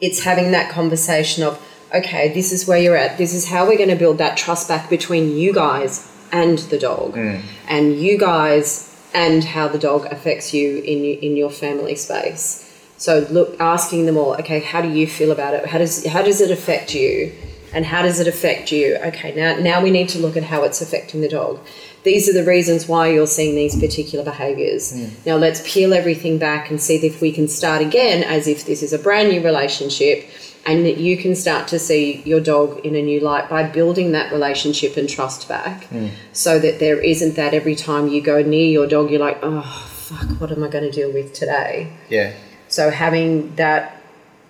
it's 0.00 0.22
having 0.24 0.52
that 0.52 0.70
conversation 0.70 1.42
of 1.42 1.60
okay, 1.94 2.32
this 2.34 2.52
is 2.52 2.66
where 2.66 2.78
you're 2.78 2.96
at. 2.96 3.16
This 3.18 3.32
is 3.32 3.48
how 3.48 3.66
we're 3.66 3.78
going 3.78 3.90
to 3.90 3.96
build 3.96 4.18
that 4.18 4.36
trust 4.36 4.68
back 4.68 4.90
between 4.90 5.36
you 5.36 5.52
guys 5.52 6.12
and 6.32 6.58
the 6.58 6.78
dog, 6.78 7.14
mm. 7.14 7.42
and 7.68 7.96
you 7.96 8.18
guys 8.18 8.92
and 9.14 9.44
how 9.44 9.66
the 9.68 9.78
dog 9.78 10.04
affects 10.06 10.52
you 10.52 10.78
in 10.78 11.04
in 11.04 11.36
your 11.36 11.50
family 11.50 11.94
space. 11.94 12.62
So 12.98 13.26
look, 13.30 13.60
asking 13.60 14.06
them 14.06 14.16
all, 14.16 14.34
okay, 14.36 14.60
how 14.60 14.80
do 14.80 14.88
you 14.90 15.06
feel 15.06 15.30
about 15.30 15.54
it? 15.54 15.66
How 15.66 15.78
does 15.78 16.06
how 16.06 16.22
does 16.22 16.40
it 16.40 16.50
affect 16.50 16.94
you? 16.94 17.32
And 17.76 17.84
how 17.84 18.00
does 18.00 18.20
it 18.20 18.26
affect 18.26 18.72
you? 18.72 18.96
Okay, 19.04 19.34
now 19.34 19.60
now 19.60 19.82
we 19.82 19.90
need 19.90 20.08
to 20.08 20.18
look 20.18 20.34
at 20.34 20.44
how 20.44 20.62
it's 20.62 20.80
affecting 20.80 21.20
the 21.20 21.28
dog. 21.28 21.60
These 22.04 22.26
are 22.26 22.32
the 22.32 22.42
reasons 22.42 22.88
why 22.88 23.08
you're 23.08 23.26
seeing 23.26 23.54
these 23.54 23.78
particular 23.78 24.24
behaviors. 24.24 24.94
Mm. 24.94 25.26
Now 25.26 25.36
let's 25.36 25.60
peel 25.70 25.92
everything 25.92 26.38
back 26.38 26.70
and 26.70 26.80
see 26.80 26.96
if 27.06 27.20
we 27.20 27.32
can 27.32 27.48
start 27.48 27.82
again 27.82 28.22
as 28.22 28.48
if 28.48 28.64
this 28.64 28.82
is 28.82 28.94
a 28.94 28.98
brand 28.98 29.28
new 29.28 29.44
relationship 29.44 30.26
and 30.64 30.86
that 30.86 30.96
you 30.96 31.18
can 31.18 31.34
start 31.36 31.68
to 31.68 31.78
see 31.78 32.22
your 32.24 32.40
dog 32.40 32.78
in 32.78 32.96
a 32.96 33.02
new 33.02 33.20
light 33.20 33.50
by 33.50 33.62
building 33.62 34.12
that 34.12 34.32
relationship 34.32 34.96
and 34.96 35.06
trust 35.06 35.46
back 35.46 35.84
mm. 35.90 36.10
so 36.32 36.58
that 36.58 36.78
there 36.78 36.98
isn't 36.98 37.36
that 37.36 37.52
every 37.52 37.74
time 37.74 38.08
you 38.08 38.22
go 38.22 38.40
near 38.40 38.68
your 38.70 38.86
dog 38.86 39.10
you're 39.10 39.20
like, 39.20 39.38
"Oh, 39.42 39.90
fuck, 39.92 40.40
what 40.40 40.50
am 40.50 40.64
I 40.64 40.68
going 40.68 40.90
to 40.90 40.90
deal 40.90 41.12
with 41.12 41.34
today?" 41.34 41.92
Yeah. 42.08 42.32
So 42.68 42.88
having 42.88 43.54
that 43.56 44.00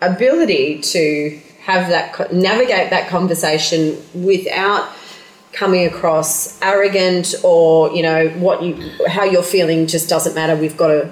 ability 0.01 0.81
to 0.95 1.41
have 1.67 1.89
that 1.89 2.33
navigate 2.33 2.91
that 2.91 3.09
conversation 3.09 3.81
without 4.15 4.89
coming 5.53 5.87
across 5.87 6.61
arrogant 6.63 7.35
or 7.43 7.91
you 7.97 8.03
know 8.03 8.29
what 8.45 8.63
you 8.63 8.73
how 9.09 9.25
you're 9.25 9.43
feeling 9.43 9.87
just 9.87 10.09
doesn't 10.09 10.35
matter. 10.35 10.55
We've 10.57 10.77
got 10.77 10.89
to. 10.89 11.03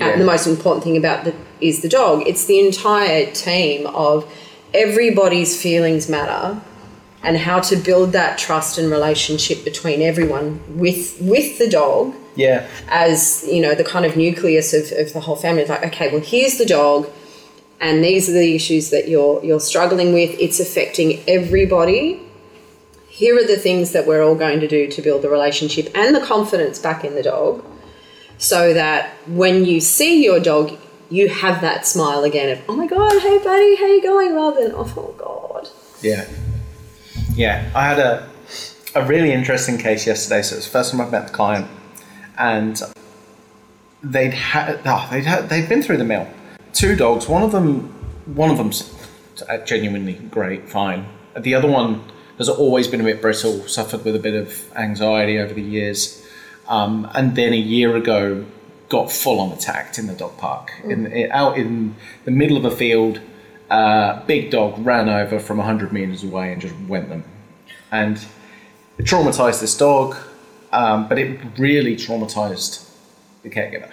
Uh, 0.00 0.06
yeah. 0.06 0.16
The 0.16 0.24
most 0.24 0.46
important 0.46 0.82
thing 0.84 0.96
about 0.96 1.24
the 1.24 1.34
is 1.60 1.82
the 1.82 1.88
dog. 1.88 2.22
It's 2.26 2.46
the 2.46 2.58
entire 2.66 3.30
team 3.32 3.86
of 3.88 4.24
everybody's 4.74 5.60
feelings 5.60 6.08
matter 6.08 6.60
and 7.22 7.36
how 7.36 7.60
to 7.60 7.76
build 7.76 8.12
that 8.12 8.38
trust 8.38 8.78
and 8.78 8.90
relationship 8.90 9.62
between 9.64 10.00
everyone 10.02 10.60
with 10.78 11.18
with 11.20 11.58
the 11.58 11.68
dog 11.68 12.14
Yeah. 12.34 12.66
as 12.88 13.44
you 13.46 13.60
know 13.60 13.74
the 13.74 13.84
kind 13.84 14.04
of 14.06 14.16
nucleus 14.16 14.72
of, 14.72 14.90
of 14.98 15.12
the 15.12 15.20
whole 15.20 15.36
family. 15.36 15.60
It's 15.62 15.70
like, 15.70 15.84
okay, 15.88 16.10
well, 16.10 16.22
here's 16.22 16.56
the 16.58 16.66
dog, 16.66 17.08
and 17.82 18.02
these 18.02 18.30
are 18.30 18.32
the 18.32 18.54
issues 18.54 18.88
that 18.88 19.08
you're 19.08 19.44
you're 19.44 19.60
struggling 19.60 20.14
with. 20.14 20.30
It's 20.40 20.60
affecting 20.60 21.22
everybody. 21.28 22.22
Here 23.08 23.36
are 23.36 23.46
the 23.46 23.58
things 23.58 23.92
that 23.92 24.06
we're 24.06 24.22
all 24.22 24.34
going 24.34 24.60
to 24.60 24.68
do 24.68 24.86
to 24.86 25.02
build 25.02 25.20
the 25.20 25.28
relationship 25.28 25.94
and 25.94 26.16
the 26.16 26.20
confidence 26.20 26.78
back 26.78 27.04
in 27.04 27.14
the 27.14 27.22
dog, 27.22 27.62
so 28.38 28.72
that 28.72 29.10
when 29.26 29.66
you 29.66 29.80
see 29.80 30.24
your 30.24 30.40
dog, 30.40 30.78
you 31.10 31.28
have 31.28 31.60
that 31.60 31.86
smile 31.86 32.24
again 32.24 32.48
of, 32.48 32.64
oh 32.68 32.74
my 32.74 32.86
god, 32.86 33.20
hey 33.20 33.38
buddy, 33.38 33.76
how 33.76 33.86
you 33.86 34.02
going? 34.02 34.34
Rather 34.34 34.62
than, 34.62 34.72
oh 34.74 35.14
god. 35.18 35.68
Yeah. 36.00 36.26
Yeah. 37.34 37.70
I 37.74 37.86
had 37.86 37.98
a, 37.98 38.28
a 38.94 39.04
really 39.04 39.30
interesting 39.30 39.76
case 39.76 40.06
yesterday. 40.06 40.42
So 40.42 40.54
it 40.54 40.58
was 40.58 40.64
the 40.64 40.72
first 40.72 40.90
time 40.90 41.00
I've 41.02 41.12
met 41.12 41.26
the 41.26 41.34
client 41.34 41.68
and 42.38 42.80
they'd 44.02 44.32
had, 44.32 44.80
oh, 44.86 45.06
they'd 45.10 45.26
they'd 45.48 45.68
been 45.68 45.82
through 45.82 45.98
the 45.98 46.04
mill. 46.04 46.26
Two 46.72 46.96
dogs. 46.96 47.28
One 47.28 47.42
of 47.42 47.52
them, 47.52 47.88
one 48.26 48.50
of 48.50 48.56
them's 48.56 48.92
genuinely 49.64 50.14
great, 50.14 50.68
fine. 50.68 51.06
The 51.38 51.54
other 51.54 51.68
one 51.68 52.02
has 52.38 52.48
always 52.48 52.88
been 52.88 53.00
a 53.00 53.04
bit 53.04 53.20
brittle, 53.20 53.66
suffered 53.68 54.04
with 54.04 54.16
a 54.16 54.18
bit 54.18 54.34
of 54.34 54.72
anxiety 54.74 55.38
over 55.38 55.54
the 55.54 55.62
years. 55.62 56.26
Um, 56.68 57.10
and 57.14 57.36
then 57.36 57.52
a 57.52 57.56
year 57.56 57.96
ago, 57.96 58.46
got 58.88 59.10
full 59.10 59.40
on 59.40 59.52
attacked 59.52 59.98
in 59.98 60.06
the 60.06 60.14
dog 60.14 60.36
park, 60.36 60.70
in, 60.84 61.06
in, 61.06 61.30
out 61.32 61.56
in 61.56 61.94
the 62.24 62.30
middle 62.30 62.56
of 62.56 62.64
a 62.64 62.70
field. 62.70 63.20
Uh, 63.70 64.22
big 64.26 64.50
dog 64.50 64.84
ran 64.84 65.08
over 65.08 65.38
from 65.38 65.56
100 65.56 65.92
meters 65.92 66.22
away 66.22 66.52
and 66.52 66.60
just 66.60 66.74
went 66.88 67.08
them. 67.08 67.24
And 67.90 68.18
it 68.98 69.06
traumatized 69.06 69.60
this 69.60 69.76
dog, 69.76 70.16
um, 70.72 71.08
but 71.08 71.18
it 71.18 71.40
really 71.58 71.96
traumatized 71.96 72.86
the 73.42 73.48
caregiver. 73.48 73.90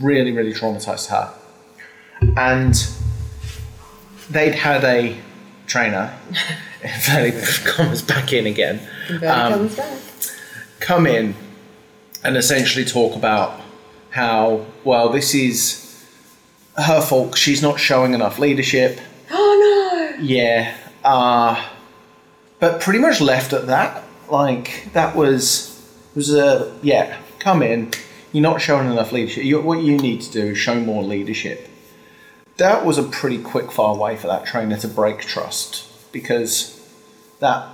Really, 0.00 0.32
really 0.32 0.52
traumatized 0.52 1.08
her. 1.08 1.32
And 2.36 2.74
they'd 4.30 4.54
had 4.54 4.84
a 4.84 5.16
trainer, 5.66 6.14
inverted 6.82 7.44
comes 7.64 8.02
back 8.02 8.32
in 8.32 8.46
again, 8.46 8.80
um, 9.10 9.52
comes 9.52 9.76
back. 9.76 9.98
come 10.80 11.06
in 11.06 11.34
and 12.24 12.36
essentially 12.36 12.84
talk 12.84 13.14
about 13.16 13.60
how, 14.10 14.66
well, 14.84 15.08
this 15.08 15.34
is 15.34 16.04
her 16.76 17.00
fault. 17.00 17.36
She's 17.36 17.62
not 17.62 17.78
showing 17.78 18.14
enough 18.14 18.38
leadership. 18.38 19.00
Oh 19.30 20.14
no. 20.16 20.24
Yeah. 20.24 20.74
Uh, 21.04 21.62
but 22.60 22.80
pretty 22.80 22.98
much 22.98 23.20
left 23.20 23.52
at 23.52 23.66
that. 23.66 24.02
Like, 24.30 24.88
that 24.94 25.14
was, 25.14 25.86
was 26.14 26.34
a, 26.34 26.74
yeah, 26.82 27.18
come 27.38 27.62
in. 27.62 27.92
You're 28.32 28.42
not 28.42 28.60
showing 28.60 28.90
enough 28.90 29.12
leadership. 29.12 29.44
You, 29.44 29.60
what 29.60 29.80
you 29.80 29.96
need 29.98 30.22
to 30.22 30.30
do 30.32 30.46
is 30.48 30.58
show 30.58 30.80
more 30.80 31.02
leadership. 31.02 31.68
That 32.58 32.84
was 32.84 32.98
a 32.98 33.04
pretty 33.04 33.38
quick 33.42 33.72
far 33.72 33.96
way 33.96 34.16
for 34.16 34.26
that 34.26 34.44
trainer 34.44 34.76
to 34.78 34.88
break 34.88 35.20
trust 35.20 35.86
because 36.12 36.74
that 37.40 37.68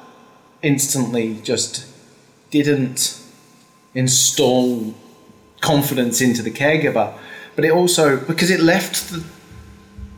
instantly 0.62 1.40
just 1.42 1.86
didn't 2.50 3.20
install 3.94 4.94
confidence 5.60 6.20
into 6.20 6.42
the 6.42 6.50
caregiver. 6.50 7.16
But 7.56 7.64
it 7.64 7.72
also, 7.72 8.18
because 8.18 8.50
it 8.50 8.60
left 8.60 9.10
the, 9.10 9.24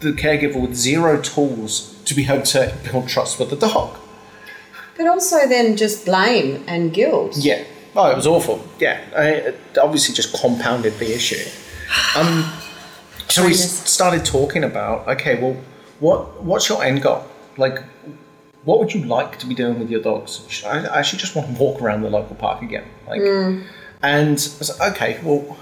the 0.01 0.13
caregiver 0.13 0.61
with 0.61 0.75
zero 0.75 1.21
tools 1.21 1.95
to 2.05 2.15
be 2.15 2.25
able 2.25 2.43
to 2.43 2.75
build 2.91 3.09
trust 3.09 3.39
with 3.39 3.51
the 3.51 3.57
dog. 3.57 3.97
But 4.97 5.07
also 5.07 5.47
then 5.47 5.77
just 5.77 6.07
blame 6.07 6.65
and 6.67 6.93
guilt. 6.93 7.37
Yeah. 7.37 7.65
Oh, 7.95 8.11
it 8.11 8.17
was 8.17 8.27
awful. 8.27 8.65
Yeah. 8.79 9.01
I, 9.17 9.29
it 9.29 9.79
obviously 9.81 10.15
just 10.15 10.39
compounded 10.41 10.99
the 10.99 11.15
issue. 11.15 11.49
Um, 12.17 12.51
so 13.29 13.45
we 13.45 13.53
s- 13.53 13.89
started 13.91 14.25
talking 14.25 14.65
about 14.65 15.07
okay, 15.09 15.41
well, 15.41 15.57
what 16.01 16.43
what's 16.43 16.69
your 16.69 16.83
end 16.85 17.03
goal? 17.03 17.25
Like, 17.57 17.83
what 18.65 18.79
would 18.79 18.93
you 18.95 19.05
like 19.05 19.39
to 19.39 19.47
be 19.47 19.55
doing 19.55 19.79
with 19.79 19.91
your 19.91 20.01
dogs? 20.03 20.65
I, 20.67 20.81
I 20.87 20.99
actually 20.99 21.19
just 21.21 21.35
want 21.37 21.49
to 21.57 21.63
walk 21.63 21.81
around 21.83 22.03
the 22.03 22.11
local 22.11 22.37
park 22.37 22.63
again. 22.63 22.85
Like, 23.09 23.21
and 24.03 24.39
I 24.39 24.59
was 24.59 24.79
like, 24.79 24.93
okay, 24.93 25.21
well, 25.23 25.57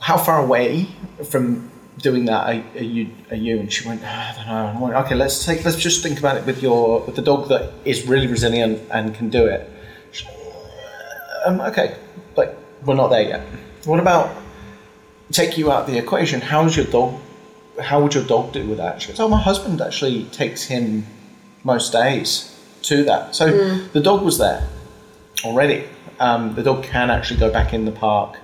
how 0.00 0.18
far 0.18 0.42
away 0.44 0.88
from 1.30 1.70
doing 1.98 2.24
that 2.26 2.42
are, 2.54 2.62
are 2.78 2.82
you? 2.82 3.08
Are 3.30 3.36
you? 3.36 3.58
And 3.60 3.72
she 3.72 3.88
went, 3.88 4.02
"Ah, 4.04 4.32
I 4.32 4.44
don't 4.74 4.90
know. 4.90 4.96
Okay, 5.00 5.14
let's 5.14 5.44
take. 5.44 5.64
Let's 5.64 5.76
just 5.78 6.02
think 6.02 6.18
about 6.18 6.36
it 6.36 6.44
with 6.44 6.62
your 6.62 7.00
with 7.06 7.14
the 7.16 7.22
dog 7.22 7.48
that 7.48 7.72
is 7.84 8.06
really 8.06 8.26
resilient 8.26 8.80
and 8.90 9.14
can 9.14 9.30
do 9.30 9.46
it. 9.46 9.70
She- 10.12 10.26
Um, 11.46 11.60
okay, 11.60 11.96
but 12.34 12.56
we're 12.84 12.94
not 12.96 13.08
there 13.08 13.22
yet. 13.22 13.40
What 13.84 14.00
about 14.00 14.30
take 15.34 15.58
you 15.58 15.70
out 15.72 15.82
of 15.82 15.86
the 15.88 15.98
equation? 15.98 16.40
How's 16.40 16.76
your 16.76 16.86
dog? 16.86 17.20
How 17.82 18.00
would 18.02 18.14
your 18.14 18.24
dog 18.24 18.52
do 18.52 18.66
with 18.68 18.78
that? 18.78 19.02
She 19.02 19.08
goes, 19.08 19.18
oh, 19.20 19.28
my 19.28 19.40
husband 19.40 19.80
actually 19.80 20.24
takes 20.26 20.64
him 20.64 21.06
most 21.64 21.92
days 21.92 22.50
to 22.82 23.02
that. 23.04 23.34
So 23.34 23.78
the 23.92 24.00
dog 24.00 24.22
was 24.22 24.38
there 24.38 24.68
already. 25.44 25.84
Um, 26.20 26.54
the 26.54 26.62
dog 26.62 26.84
can 26.84 27.10
actually 27.10 27.40
go 27.40 27.50
back 27.50 27.74
in 27.74 27.84
the 27.84 27.92
park. 27.92 28.38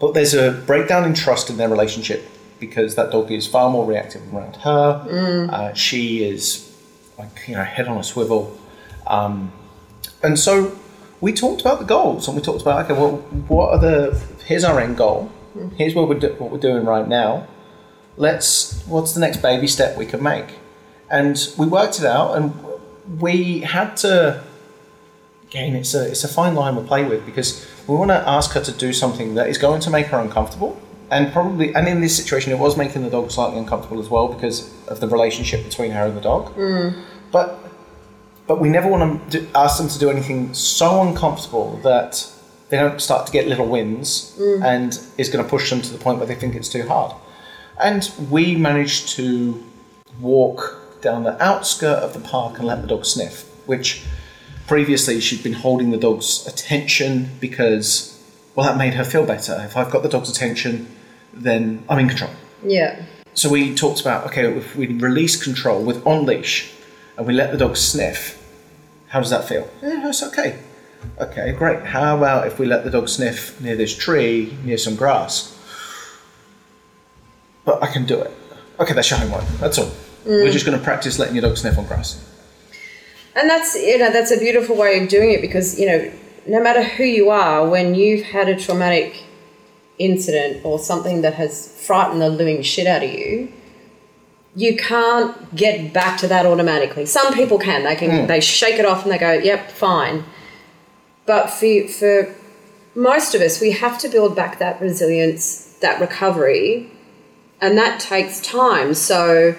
But 0.00 0.14
there's 0.14 0.34
a 0.34 0.52
breakdown 0.66 1.04
in 1.04 1.14
trust 1.14 1.50
in 1.50 1.56
their 1.56 1.68
relationship 1.68 2.24
because 2.58 2.96
that 2.96 3.12
dog 3.12 3.30
is 3.30 3.46
far 3.46 3.70
more 3.70 3.86
reactive 3.86 4.22
around 4.34 4.56
her. 4.56 5.04
Uh, 5.50 5.72
she 5.74 6.24
is 6.24 6.64
like, 7.18 7.44
you 7.46 7.54
know, 7.54 7.62
head 7.64 7.86
on 7.86 7.96
a 7.98 8.02
swivel. 8.02 8.58
Um, 9.06 9.52
and 10.22 10.38
so 10.38 10.76
we 11.20 11.32
talked 11.32 11.60
about 11.60 11.78
the 11.78 11.84
goals 11.84 12.26
and 12.26 12.36
we 12.36 12.42
talked 12.42 12.62
about, 12.62 12.84
okay, 12.84 12.98
well, 13.00 13.16
what 13.46 13.70
are 13.70 13.78
the, 13.78 14.20
here's 14.46 14.64
our 14.64 14.80
end 14.80 14.96
goal. 14.96 15.30
Here's 15.76 15.94
what 15.94 16.08
we're, 16.08 16.18
do, 16.18 16.28
what 16.38 16.50
we're 16.50 16.58
doing 16.58 16.84
right 16.84 17.06
now. 17.06 17.46
Let's, 18.16 18.84
what's 18.86 19.12
the 19.12 19.20
next 19.20 19.38
baby 19.42 19.66
step 19.66 19.96
we 19.96 20.06
can 20.06 20.22
make? 20.22 20.58
And 21.10 21.38
we 21.56 21.66
worked 21.66 21.98
it 21.98 22.04
out 22.04 22.36
and 22.36 22.54
we 23.20 23.60
had 23.60 23.96
to, 23.98 24.42
again, 25.48 25.74
it's 25.74 25.94
a, 25.94 26.08
it's 26.10 26.24
a 26.24 26.28
fine 26.28 26.54
line 26.54 26.76
we 26.76 26.86
play 26.86 27.04
with 27.04 27.24
because 27.24 27.66
we 27.86 27.96
want 27.96 28.10
to 28.10 28.28
ask 28.28 28.52
her 28.52 28.60
to 28.60 28.72
do 28.72 28.92
something 28.92 29.34
that 29.36 29.48
is 29.48 29.56
going 29.58 29.80
to 29.82 29.90
make 29.90 30.06
her 30.06 30.18
uncomfortable. 30.18 30.80
And 31.10 31.32
probably, 31.32 31.74
and 31.74 31.88
in 31.88 32.02
this 32.02 32.14
situation, 32.16 32.52
it 32.52 32.58
was 32.58 32.76
making 32.76 33.02
the 33.02 33.10
dog 33.10 33.30
slightly 33.30 33.58
uncomfortable 33.58 33.98
as 33.98 34.10
well 34.10 34.28
because 34.28 34.70
of 34.88 35.00
the 35.00 35.08
relationship 35.08 35.64
between 35.64 35.92
her 35.92 36.04
and 36.04 36.16
the 36.16 36.20
dog. 36.20 36.54
Mm. 36.54 37.02
But, 37.32 37.58
but 38.46 38.60
we 38.60 38.68
never 38.68 38.88
want 38.88 39.32
to 39.32 39.46
ask 39.54 39.78
them 39.78 39.88
to 39.88 39.98
do 39.98 40.10
anything 40.10 40.52
so 40.52 41.02
uncomfortable 41.06 41.78
that 41.82 42.30
they 42.68 42.76
don't 42.76 43.00
start 43.00 43.26
to 43.26 43.32
get 43.32 43.46
little 43.46 43.66
wins 43.66 44.36
mm. 44.38 44.62
and 44.64 45.00
is 45.16 45.28
going 45.28 45.44
to 45.44 45.48
push 45.48 45.70
them 45.70 45.80
to 45.80 45.92
the 45.92 45.98
point 45.98 46.18
where 46.18 46.26
they 46.26 46.34
think 46.34 46.54
it's 46.54 46.68
too 46.68 46.86
hard. 46.86 47.14
And 47.80 48.10
we 48.30 48.56
managed 48.56 49.10
to 49.10 49.64
walk 50.20 50.76
down 51.00 51.22
the 51.22 51.42
outskirt 51.42 51.98
of 52.02 52.12
the 52.12 52.20
park 52.20 52.58
and 52.58 52.66
let 52.66 52.82
the 52.82 52.88
dog 52.88 53.04
sniff, 53.04 53.44
which 53.66 54.04
previously 54.66 55.20
she'd 55.20 55.42
been 55.42 55.54
holding 55.54 55.90
the 55.90 55.96
dog's 55.96 56.46
attention 56.46 57.30
because, 57.40 58.20
well, 58.54 58.66
that 58.66 58.76
made 58.76 58.94
her 58.94 59.04
feel 59.04 59.24
better. 59.24 59.60
If 59.64 59.76
I've 59.76 59.90
got 59.90 60.02
the 60.02 60.08
dog's 60.08 60.28
attention, 60.28 60.88
then 61.32 61.84
I'm 61.88 61.98
in 61.98 62.08
control. 62.08 62.30
Yeah. 62.64 63.04
So 63.34 63.48
we 63.48 63.74
talked 63.74 64.00
about 64.00 64.26
okay, 64.26 64.52
if 64.52 64.74
we 64.74 64.88
release 64.88 65.40
control 65.40 65.82
with 65.84 66.04
on 66.04 66.26
leash 66.26 66.72
and 67.16 67.26
we 67.26 67.32
let 67.32 67.52
the 67.52 67.58
dog 67.58 67.76
sniff, 67.76 68.34
how 69.08 69.20
does 69.20 69.30
that 69.30 69.48
feel? 69.48 69.70
Yeah, 69.80 70.08
it's 70.08 70.22
okay. 70.22 70.58
Okay, 71.20 71.52
great. 71.52 71.84
How 71.84 72.16
about 72.16 72.46
if 72.46 72.58
we 72.58 72.66
let 72.66 72.84
the 72.84 72.90
dog 72.90 73.08
sniff 73.08 73.60
near 73.60 73.76
this 73.76 73.96
tree, 73.96 74.56
near 74.64 74.78
some 74.78 74.94
grass? 74.94 75.56
But 77.64 77.82
I 77.82 77.88
can 77.88 78.06
do 78.06 78.20
it. 78.20 78.30
Okay, 78.78 78.94
that's 78.94 79.10
your 79.10 79.18
homework. 79.18 79.44
That's 79.58 79.78
all. 79.78 79.90
We're 80.24 80.46
mm. 80.46 80.52
just 80.52 80.64
going 80.64 80.78
to 80.78 80.84
practice 80.84 81.18
letting 81.18 81.34
your 81.34 81.42
dog 81.42 81.56
sniff 81.56 81.76
on 81.76 81.86
grass. 81.86 82.24
And 83.34 83.48
that's 83.48 83.74
you 83.74 83.98
know 83.98 84.10
that's 84.12 84.30
a 84.30 84.38
beautiful 84.38 84.76
way 84.76 85.00
of 85.02 85.08
doing 85.08 85.30
it 85.30 85.40
because 85.40 85.78
you 85.78 85.86
know 85.86 86.12
no 86.46 86.62
matter 86.62 86.82
who 86.82 87.04
you 87.04 87.30
are, 87.30 87.68
when 87.68 87.94
you've 87.94 88.24
had 88.24 88.48
a 88.48 88.58
traumatic 88.58 89.22
incident 89.98 90.64
or 90.64 90.78
something 90.78 91.22
that 91.22 91.34
has 91.34 91.68
frightened 91.86 92.20
the 92.20 92.28
living 92.30 92.62
shit 92.62 92.86
out 92.86 93.02
of 93.02 93.10
you, 93.10 93.52
you 94.56 94.76
can't 94.76 95.54
get 95.54 95.92
back 95.92 96.18
to 96.18 96.28
that 96.28 96.46
automatically. 96.46 97.06
Some 97.06 97.32
people 97.34 97.58
can; 97.58 97.84
they 97.84 97.96
can 97.96 98.10
mm. 98.10 98.26
they 98.26 98.40
shake 98.40 98.78
it 98.78 98.86
off 98.86 99.02
and 99.04 99.12
they 99.12 99.18
go, 99.18 99.32
"Yep, 99.32 99.70
fine." 99.70 100.24
But 101.28 101.50
for 101.50 101.86
for 101.88 102.34
most 102.94 103.34
of 103.34 103.42
us, 103.42 103.60
we 103.60 103.72
have 103.72 103.98
to 103.98 104.08
build 104.08 104.34
back 104.34 104.58
that 104.58 104.80
resilience, 104.80 105.76
that 105.82 106.00
recovery, 106.00 106.90
and 107.60 107.76
that 107.76 108.00
takes 108.00 108.40
time. 108.40 108.94
So, 108.94 109.54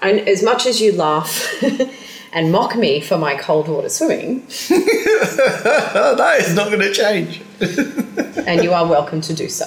and 0.00 0.20
as 0.20 0.42
much 0.42 0.64
as 0.66 0.80
you 0.80 0.92
laugh 0.92 1.62
and 2.32 2.50
mock 2.50 2.76
me 2.76 3.00
for 3.00 3.18
my 3.18 3.36
cold 3.36 3.68
water 3.68 3.90
swimming, 3.90 4.40
that 4.70 6.36
is 6.40 6.54
not 6.54 6.68
going 6.68 6.80
to 6.80 6.92
change. 6.94 7.42
and 8.46 8.64
you 8.64 8.72
are 8.72 8.86
welcome 8.86 9.20
to 9.20 9.34
do 9.34 9.50
so. 9.50 9.66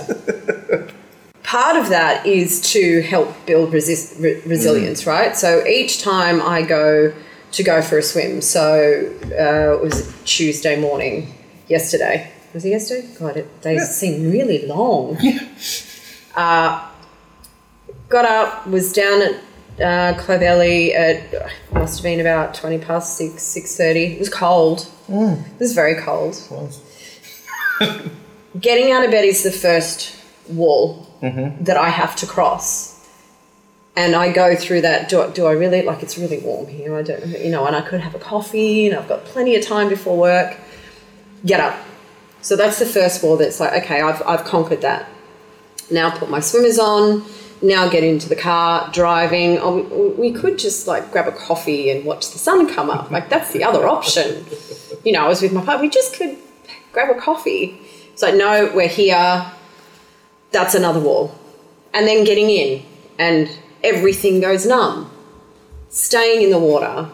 Part 1.43 1.77
of 1.77 1.89
that 1.89 2.25
is 2.25 2.59
to 2.73 3.01
help 3.03 3.33
build 3.45 3.71
resist, 3.71 4.19
re- 4.19 4.41
resilience, 4.47 5.05
right? 5.05 5.37
So 5.37 5.63
each 5.67 6.01
time 6.01 6.41
I 6.41 6.63
go 6.63 7.13
to 7.51 7.63
go 7.63 7.83
for 7.83 7.99
a 7.99 8.03
swim, 8.03 8.41
so 8.41 9.13
uh, 9.25 9.75
it 9.77 9.81
was 9.81 10.11
Tuesday 10.25 10.79
morning, 10.81 11.34
yesterday. 11.67 12.31
Was 12.53 12.65
it 12.65 12.69
yesterday? 12.69 13.07
God, 13.19 13.37
it, 13.37 13.61
days 13.61 13.81
Yeah. 13.81 13.85
seem 13.85 14.31
really 14.31 14.65
long. 14.65 15.17
Yeah. 15.21 15.39
Uh, 16.35 16.85
got 18.09 18.25
up, 18.25 18.67
was 18.67 18.91
down 18.91 19.21
at 19.21 19.35
uh, 19.79 20.19
Clovelly 20.19 20.93
at 20.93 21.33
uh, 21.33 21.49
must 21.73 21.97
have 21.97 22.03
been 22.03 22.19
about 22.19 22.53
twenty 22.53 22.77
past 22.77 23.17
six, 23.17 23.43
six 23.43 23.75
thirty. 23.75 24.13
It 24.13 24.19
was 24.19 24.29
cold. 24.29 24.87
Mm. 25.07 25.45
It 25.45 25.59
was 25.59 25.73
very 25.73 25.95
cold. 25.95 26.35
Getting 28.59 28.91
out 28.91 29.03
of 29.03 29.11
bed 29.11 29.25
is 29.25 29.43
the 29.43 29.51
first 29.51 30.15
wall 30.47 31.07
mm-hmm. 31.21 31.63
that 31.63 31.75
I 31.75 31.89
have 31.89 32.15
to 32.17 32.25
cross, 32.25 33.05
and 33.97 34.15
I 34.15 34.31
go 34.31 34.55
through 34.55 34.81
that. 34.81 35.09
Do, 35.09 35.23
I- 35.23 35.29
do 35.31 35.45
I 35.45 35.51
really 35.51 35.81
like? 35.81 36.03
It's 36.03 36.17
really 36.17 36.39
warm 36.39 36.67
here. 36.67 36.95
I 36.95 37.01
don't, 37.01 37.27
you 37.27 37.51
know, 37.51 37.65
and 37.65 37.75
I 37.75 37.81
could 37.81 37.99
have 37.99 38.15
a 38.15 38.19
coffee, 38.19 38.87
and 38.87 38.97
I've 38.97 39.09
got 39.09 39.25
plenty 39.25 39.55
of 39.57 39.65
time 39.65 39.89
before 39.89 40.17
work. 40.17 40.57
Get 41.45 41.59
up. 41.59 41.77
So 42.41 42.55
that's 42.55 42.79
the 42.79 42.85
first 42.85 43.23
wall. 43.23 43.37
That's 43.37 43.59
like, 43.59 43.83
okay, 43.83 44.01
I've 44.01 44.21
I've 44.25 44.45
conquered 44.45 44.81
that. 44.81 45.09
Now 45.91 46.15
put 46.15 46.29
my 46.29 46.39
swimmers 46.39 46.79
on. 46.79 47.23
Now 47.61 47.87
get 47.89 48.03
into 48.03 48.29
the 48.29 48.35
car 48.35 48.89
driving. 48.91 49.59
Or 49.59 49.81
we, 49.81 50.09
we 50.09 50.31
could 50.31 50.59
just 50.59 50.87
like 50.87 51.11
grab 51.11 51.27
a 51.27 51.31
coffee 51.31 51.89
and 51.89 52.05
watch 52.05 52.31
the 52.31 52.37
sun 52.37 52.71
come 52.73 52.89
up. 52.89 53.11
Like 53.11 53.29
that's 53.29 53.51
the 53.51 53.63
other 53.63 53.87
option. 53.87 54.45
You 55.03 55.11
know 55.11 55.25
i 55.25 55.27
was 55.27 55.41
with 55.41 55.53
my 55.53 55.63
partner. 55.63 55.81
We 55.81 55.89
just 55.89 56.15
could 56.15 56.37
grab 56.91 57.15
a 57.15 57.19
coffee. 57.19 57.79
It's 58.13 58.21
like 58.21 58.35
no 58.35 58.71
we're 58.73 58.87
here. 58.87 59.51
That's 60.51 60.75
another 60.75 60.99
wall. 60.99 61.33
And 61.93 62.07
then 62.07 62.23
getting 62.23 62.49
in 62.49 62.83
and 63.17 63.49
everything 63.83 64.41
goes 64.41 64.65
numb. 64.65 65.11
Staying 65.89 66.41
in 66.41 66.49
the 66.49 66.59
water 66.59 67.09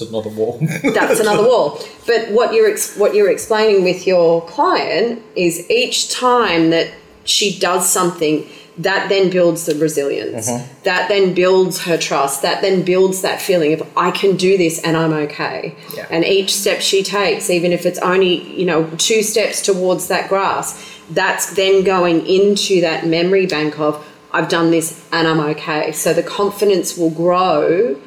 It's 0.00 0.10
another 0.10 0.30
wall. 0.30 0.58
that's 0.60 1.20
another 1.20 1.46
wall. 1.46 1.80
But 2.06 2.32
what 2.32 2.52
you're 2.52 2.70
ex- 2.70 2.96
what 2.98 3.14
you're 3.14 3.30
explaining 3.30 3.82
with 3.82 4.06
your 4.06 4.46
client 4.46 5.22
is 5.36 5.70
each 5.70 6.10
time 6.10 6.68
that 6.68 6.90
she 7.24 7.58
does 7.58 7.90
something 7.90 8.46
that 8.76 9.08
then 9.08 9.30
builds 9.30 9.66
the 9.66 9.74
resilience. 9.76 10.50
Mm-hmm. 10.50 10.82
That 10.82 11.08
then 11.08 11.32
builds 11.32 11.82
her 11.84 11.96
trust. 11.96 12.42
That 12.42 12.60
then 12.60 12.84
builds 12.84 13.22
that 13.22 13.40
feeling 13.40 13.72
of 13.72 13.88
I 13.96 14.10
can 14.10 14.36
do 14.36 14.58
this 14.58 14.82
and 14.82 14.96
I'm 14.96 15.12
okay. 15.12 15.76
Yeah. 15.96 16.06
And 16.10 16.24
each 16.24 16.54
step 16.54 16.80
she 16.80 17.02
takes, 17.02 17.50
even 17.50 17.72
if 17.72 17.86
it's 17.86 17.98
only, 18.00 18.42
you 18.58 18.66
know, 18.66 18.90
two 18.98 19.22
steps 19.22 19.62
towards 19.62 20.08
that 20.08 20.28
grass, 20.28 21.00
that's 21.10 21.54
then 21.54 21.84
going 21.84 22.26
into 22.26 22.80
that 22.80 23.06
memory 23.06 23.46
bank 23.46 23.78
of 23.78 24.04
I've 24.32 24.48
done 24.48 24.72
this 24.72 25.06
and 25.12 25.28
I'm 25.28 25.40
okay. 25.40 25.92
So 25.92 26.12
the 26.12 26.24
confidence 26.24 26.98
will 26.98 27.10
grow 27.10 28.00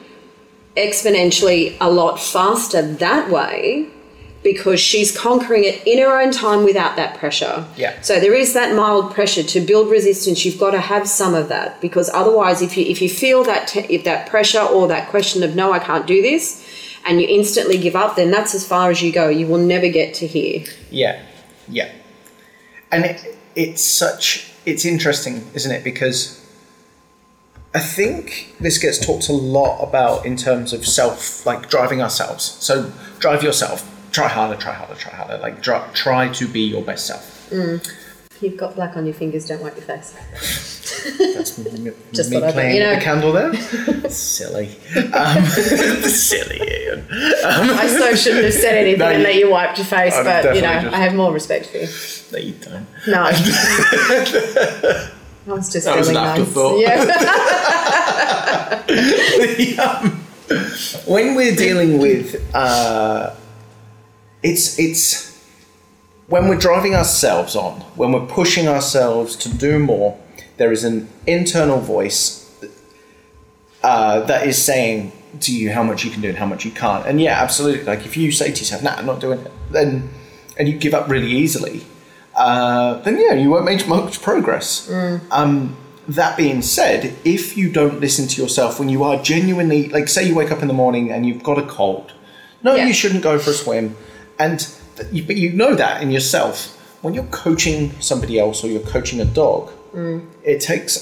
exponentially 0.78 1.76
a 1.82 1.90
lot 1.90 2.20
faster 2.20 2.82
that 2.82 3.30
way 3.30 3.90
because 4.44 4.80
she's 4.80 5.16
conquering 5.16 5.66
it 5.66 5.86
in 5.86 6.00
her 6.00 6.22
own 6.22 6.32
time 6.32 6.64
without 6.64 6.96
that 6.96 7.18
pressure. 7.18 7.66
Yeah. 7.76 8.00
So 8.02 8.20
there 8.20 8.34
is 8.34 8.54
that 8.54 8.76
mild 8.76 9.14
pressure 9.14 9.44
to 9.44 9.60
build 9.60 9.90
resistance. 9.90 10.46
You've 10.46 10.60
got 10.60 10.72
to 10.72 10.80
have 10.80 11.10
some 11.10 11.34
of 11.34 11.50
that 11.50 11.82
because 11.82 12.10
otherwise, 12.14 12.62
if 12.62 12.78
you 12.78 12.86
if 12.86 13.02
you 13.02 13.10
feel 13.10 13.44
that 13.44 13.68
te- 13.68 13.94
if 13.94 14.04
that 14.06 14.30
pressure 14.30 14.62
or 14.62 14.88
that 14.88 15.10
question 15.10 15.44
of 15.44 15.56
no, 15.56 15.74
I 15.74 15.80
can't 15.80 16.08
do 16.08 16.22
this, 16.22 16.66
and 17.06 17.20
you 17.20 17.28
instantly 17.28 17.78
give 17.78 17.96
up, 17.96 18.16
then 18.16 18.32
that's 18.32 18.56
as 18.56 18.66
far 18.66 18.90
as 18.90 19.02
you 19.02 19.12
go. 19.12 19.28
You 19.28 19.48
will 19.48 19.58
never 19.58 19.90
get 19.90 20.14
to 20.16 20.28
here. 20.28 20.64
Yeah, 20.92 21.22
yeah, 21.68 21.92
and 22.92 23.04
it, 23.06 23.38
it's 23.56 23.84
such 23.84 24.52
it's 24.66 24.86
interesting, 24.86 25.46
isn't 25.56 25.72
it? 25.72 25.84
Because 25.84 26.47
I 27.76 27.80
think 27.80 28.56
this 28.60 28.78
gets 28.78 28.98
talked 29.06 29.30
a 29.30 29.34
lot 29.34 29.82
about 29.88 30.26
in 30.26 30.36
terms 30.36 30.74
of 30.74 30.86
self, 30.88 31.46
like 31.46 31.70
driving 31.70 32.02
ourselves. 32.02 32.44
So 32.44 32.92
drive 33.20 33.44
yourself. 33.44 33.84
Try 34.12 34.28
harder. 34.28 34.60
Try 34.60 34.74
harder. 34.74 34.96
Try 34.96 35.12
harder. 35.14 35.38
Like 35.38 35.62
try, 35.62 35.88
try 35.94 36.30
to 36.30 36.48
be 36.48 36.62
your 36.62 36.82
best 36.82 37.06
self. 37.06 37.52
You've 38.40 38.58
got 38.58 38.76
black 38.76 38.96
on 38.96 39.06
your 39.06 39.14
fingers. 39.16 39.46
Don't 39.48 39.62
wipe 39.62 39.76
your 39.76 39.86
face. 39.86 40.12
That's 41.36 41.58
me, 41.74 41.92
Just 42.14 42.30
me 42.32 42.40
playing 42.40 42.76
you 42.78 42.84
know. 42.84 42.96
the 42.96 43.02
candle 43.02 43.32
there. 43.32 43.54
silly, 44.10 44.70
um, 45.14 45.44
silly 45.46 46.58
Ian. 46.62 47.00
Um, 47.00 47.70
I 47.78 47.88
so 47.88 48.16
shouldn't 48.16 48.46
have 48.46 48.54
said 48.54 48.76
anything 48.76 49.00
No, 49.00 49.10
and 49.10 49.26
that 49.26 49.36
you 49.36 49.50
wiped 49.52 49.78
your 49.80 49.86
face, 49.88 50.14
I'd 50.14 50.24
but 50.44 50.56
you 50.56 50.62
know, 50.62 50.82
just- 50.82 50.96
I 50.96 51.00
have 51.00 51.16
more 51.16 51.32
respect 51.34 51.68
for 51.68 51.78
you. 51.78 51.88
no, 52.32 52.38
you 52.40 52.54
don't. 52.54 52.88
No. 53.08 53.32
I 55.48 55.54
was 55.54 55.72
just 55.72 55.86
That 55.86 55.98
was 55.98 56.10
feeling 56.10 56.24
an 56.24 56.30
nice. 56.30 56.40
afterthought. 56.42 56.80
Yeah. 56.80 57.04
um, 59.84 60.12
when 61.06 61.36
we're 61.36 61.56
dealing 61.56 62.00
with 62.00 62.36
uh, 62.56 63.34
it's 64.44 64.78
it's 64.80 65.36
when 66.28 66.48
we're 66.48 66.58
driving 66.58 66.96
ourselves 66.96 67.56
on 67.56 67.82
when 67.96 68.12
we're 68.12 68.26
pushing 68.28 68.68
ourselves 68.68 69.36
to 69.36 69.50
do 69.50 69.78
more 69.80 70.18
there 70.58 70.72
is 70.72 70.84
an 70.84 71.08
internal 71.26 71.80
voice 71.80 72.46
uh, 73.84 74.22
that 74.22 74.48
is 74.48 74.62
saying 74.62 75.12
to 75.42 75.54
you 75.56 75.72
how 75.72 75.84
much 75.84 76.04
you 76.06 76.12
can 76.12 76.22
do 76.22 76.30
and 76.30 76.38
how 76.38 76.46
much 76.46 76.64
you 76.66 76.72
can't 76.72 77.06
and 77.06 77.20
yeah 77.22 77.42
absolutely 77.42 77.84
like 77.84 78.06
if 78.06 78.16
you 78.18 78.32
say 78.32 78.46
to 78.52 78.60
yourself 78.60 78.82
nah 78.82 78.92
i'm 78.96 79.06
not 79.06 79.20
doing 79.20 79.40
it 79.40 79.52
then 79.72 80.10
and 80.58 80.68
you 80.70 80.78
give 80.78 80.94
up 80.94 81.10
really 81.10 81.30
easily 81.32 81.86
uh, 82.38 82.94
then 83.06 83.20
yeah 83.20 83.34
you 83.34 83.50
won't 83.50 83.66
make 83.66 83.88
much 83.88 84.22
progress 84.22 84.90
um, 85.32 85.76
that 86.08 86.38
being 86.38 86.62
said, 86.62 87.14
if 87.26 87.58
you 87.58 87.70
don't 87.70 88.00
listen 88.00 88.28
to 88.30 88.42
yourself 88.42 88.80
when 88.80 88.88
you 88.88 89.04
are 89.04 89.22
genuinely, 89.22 89.90
like, 89.90 90.08
say 90.08 90.24
you 90.26 90.36
wake 90.36 90.52
up 90.52 90.62
in 90.62 90.70
the 90.70 90.74
morning 90.84 91.12
and 91.12 91.26
you've 91.26 91.44
got 91.44 91.58
a 91.58 91.66
cold, 91.66 92.14
no, 92.64 92.76
Yeah. 92.76 92.86
you 92.88 92.94
shouldn't 92.94 93.24
go 93.24 93.38
for 93.38 93.50
a 93.50 93.54
swim, 93.54 93.86
and 94.40 94.58
th- 94.96 95.10
you, 95.12 95.24
but 95.30 95.36
you 95.36 95.50
know 95.52 95.76
that 95.76 96.02
in 96.02 96.10
yourself. 96.10 96.58
When 97.02 97.14
you're 97.14 97.26
coaching 97.46 97.92
somebody 98.00 98.40
else 98.40 98.64
or 98.64 98.68
you're 98.68 98.90
coaching 98.96 99.20
a 99.20 99.26
dog, 99.26 99.64
it 100.46 100.62
takes 100.62 100.94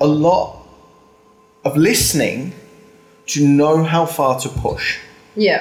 a 0.00 0.06
lot 0.06 0.46
of 1.64 1.74
listening 1.78 2.52
to 3.32 3.46
know 3.48 3.84
how 3.84 4.04
far 4.04 4.38
to 4.40 4.48
push. 4.50 4.98
yeah. 5.34 5.60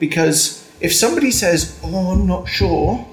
Because 0.00 0.68
if 0.80 0.92
somebody 0.92 1.30
says, 1.30 1.78
"Oh, 1.84 2.10
I'm 2.12 2.26
not 2.26 2.48
sure," 2.48 3.06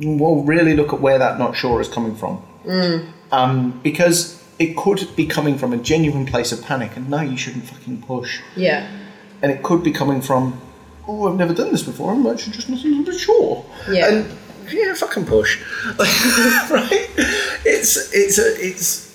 well, 0.00 0.36
really 0.36 0.74
look 0.74 0.92
at 0.92 1.00
where 1.00 1.18
that 1.18 1.38
"not 1.38 1.56
sure" 1.56 1.80
is 1.80 1.88
coming 1.88 2.14
from. 2.16 2.42
Um, 3.32 3.80
because 3.82 4.42
it 4.58 4.76
could 4.76 5.08
be 5.16 5.26
coming 5.26 5.58
from 5.58 5.72
a 5.72 5.76
genuine 5.76 6.26
place 6.26 6.52
of 6.52 6.62
panic, 6.62 6.96
and 6.96 7.08
no, 7.08 7.20
you 7.20 7.36
shouldn't 7.36 7.64
fucking 7.64 8.02
push. 8.02 8.40
Yeah. 8.54 8.88
And 9.42 9.52
it 9.52 9.62
could 9.62 9.82
be 9.82 9.92
coming 9.92 10.20
from, 10.20 10.60
"Oh, 11.06 11.28
I've 11.28 11.38
never 11.38 11.54
done 11.54 11.72
this 11.72 11.82
before. 11.82 12.12
I'm 12.12 12.26
actually 12.26 12.54
just 12.54 12.68
not 12.68 12.82
a 12.82 12.88
little 12.88 13.04
bit 13.04 13.18
sure." 13.18 13.64
Yeah. 13.90 14.08
And 14.08 14.38
yeah, 14.70 14.94
fucking 14.94 15.26
push. 15.26 15.60
right? 15.98 17.08
It's 17.64 18.12
it's 18.12 18.38
a, 18.38 18.66
it's 18.66 19.06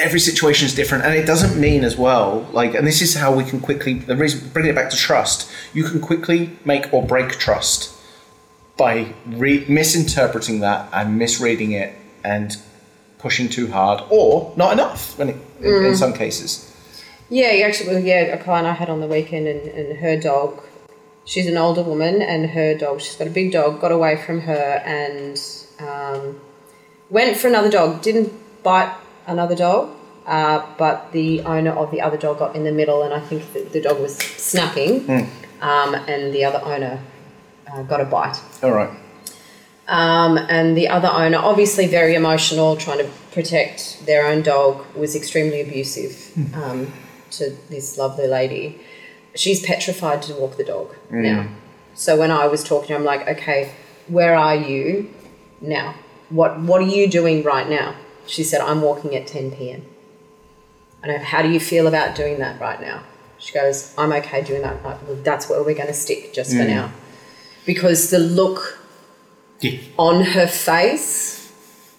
every 0.00 0.20
situation 0.20 0.66
is 0.66 0.74
different 0.74 1.04
and 1.04 1.14
it 1.14 1.26
doesn't 1.26 1.60
mean 1.60 1.84
as 1.84 1.96
well 1.96 2.48
like 2.52 2.74
and 2.74 2.86
this 2.86 3.02
is 3.02 3.14
how 3.14 3.34
we 3.34 3.44
can 3.44 3.60
quickly 3.60 3.94
the 3.98 4.16
reason 4.16 4.48
bringing 4.52 4.72
it 4.72 4.74
back 4.74 4.88
to 4.90 4.96
trust 4.96 5.50
you 5.74 5.84
can 5.84 6.00
quickly 6.00 6.56
make 6.64 6.92
or 6.92 7.04
break 7.06 7.32
trust 7.32 7.94
by 8.80 9.12
re- 9.26 9.66
misinterpreting 9.68 10.60
that 10.60 10.88
and 10.94 11.18
misreading 11.18 11.72
it 11.72 11.94
and 12.24 12.56
pushing 13.18 13.46
too 13.46 13.70
hard 13.70 14.02
or 14.08 14.54
not 14.56 14.72
enough 14.72 15.18
when 15.18 15.28
it, 15.28 15.36
in, 15.60 15.84
in 15.84 15.96
some 15.96 16.14
cases. 16.14 16.66
Yeah, 17.28 17.66
actually, 17.66 18.08
yeah, 18.08 18.22
a 18.22 18.42
client 18.42 18.66
I 18.66 18.72
had 18.72 18.88
on 18.88 19.00
the 19.00 19.06
weekend 19.06 19.46
and, 19.46 19.60
and 19.68 19.98
her 19.98 20.18
dog, 20.18 20.62
she's 21.26 21.46
an 21.46 21.58
older 21.58 21.82
woman 21.82 22.22
and 22.22 22.48
her 22.50 22.74
dog, 22.74 23.02
she's 23.02 23.16
got 23.16 23.28
a 23.28 23.30
big 23.30 23.52
dog, 23.52 23.82
got 23.82 23.92
away 23.92 24.16
from 24.16 24.40
her 24.40 24.82
and 24.86 25.38
um, 25.78 26.40
went 27.10 27.36
for 27.36 27.48
another 27.48 27.70
dog, 27.70 28.00
didn't 28.00 28.32
bite 28.62 28.96
another 29.26 29.54
dog, 29.54 29.94
uh, 30.26 30.64
but 30.78 31.12
the 31.12 31.42
owner 31.42 31.72
of 31.72 31.90
the 31.90 32.00
other 32.00 32.16
dog 32.16 32.38
got 32.38 32.56
in 32.56 32.64
the 32.64 32.72
middle 32.72 33.02
and 33.02 33.12
I 33.12 33.20
think 33.20 33.52
the, 33.52 33.60
the 33.60 33.82
dog 33.82 34.00
was 34.00 34.16
snapping 34.16 35.08
um, 35.60 35.94
and 35.94 36.32
the 36.32 36.44
other 36.46 36.62
owner 36.64 36.98
uh, 37.72 37.82
got 37.82 38.00
a 38.00 38.04
bite. 38.04 38.40
all 38.62 38.72
right 38.72 38.90
Um, 39.88 40.38
and 40.48 40.76
the 40.76 40.86
other 40.88 41.08
owner, 41.08 41.38
obviously 41.38 41.86
very 41.86 42.14
emotional, 42.14 42.76
trying 42.76 42.98
to 42.98 43.10
protect 43.32 44.06
their 44.06 44.26
own 44.26 44.42
dog, 44.42 44.84
was 44.94 45.14
extremely 45.16 45.60
abusive 45.60 46.14
um, 46.54 46.92
to 47.32 47.56
this 47.68 47.98
lovely 47.98 48.26
lady. 48.26 48.78
She's 49.34 49.60
petrified 49.64 50.22
to 50.22 50.34
walk 50.34 50.56
the 50.56 50.64
dog 50.64 50.94
now. 51.10 51.48
So 51.94 52.16
when 52.16 52.30
I 52.30 52.46
was 52.46 52.62
talking, 52.62 52.94
I'm 52.96 53.04
like, 53.04 53.26
okay, 53.28 53.72
where 54.08 54.34
are 54.36 54.54
you 54.56 55.12
now? 55.60 55.94
What 56.28 56.60
What 56.60 56.80
are 56.82 56.86
you 56.98 57.08
doing 57.08 57.42
right 57.42 57.68
now? 57.68 57.94
She 58.26 58.44
said, 58.44 58.60
I'm 58.60 58.80
walking 58.82 59.16
at 59.16 59.26
10 59.26 59.50
p.m. 59.56 59.82
And 61.02 61.10
I, 61.12 61.18
how 61.18 61.42
do 61.42 61.48
you 61.50 61.58
feel 61.60 61.86
about 61.86 62.14
doing 62.14 62.38
that 62.38 62.60
right 62.60 62.80
now? 62.80 63.02
She 63.38 63.52
goes, 63.54 63.92
I'm 63.98 64.12
okay 64.12 64.42
doing 64.44 64.62
that. 64.62 64.82
Well, 64.84 64.98
that's 65.24 65.48
where 65.48 65.60
we're 65.62 65.74
going 65.82 65.88
to 65.88 66.00
stick 66.06 66.32
just 66.32 66.50
for 66.52 66.64
now. 66.68 66.92
Because 67.66 68.10
the 68.10 68.18
look 68.18 68.78
yeah 69.60 69.78
on 69.96 70.24
her 70.24 70.46
face 70.46 71.52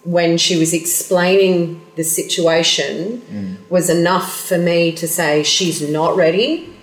when 0.04 0.36
she 0.36 0.58
was 0.58 0.74
explaining 0.74 1.80
the 1.94 2.02
situation 2.02 3.22
mm. 3.30 3.70
was 3.70 3.88
enough 3.88 4.40
for 4.48 4.58
me 4.58 4.90
to 4.92 5.06
say 5.06 5.42
she's 5.44 5.80
not 5.88 6.16
ready 6.16 6.74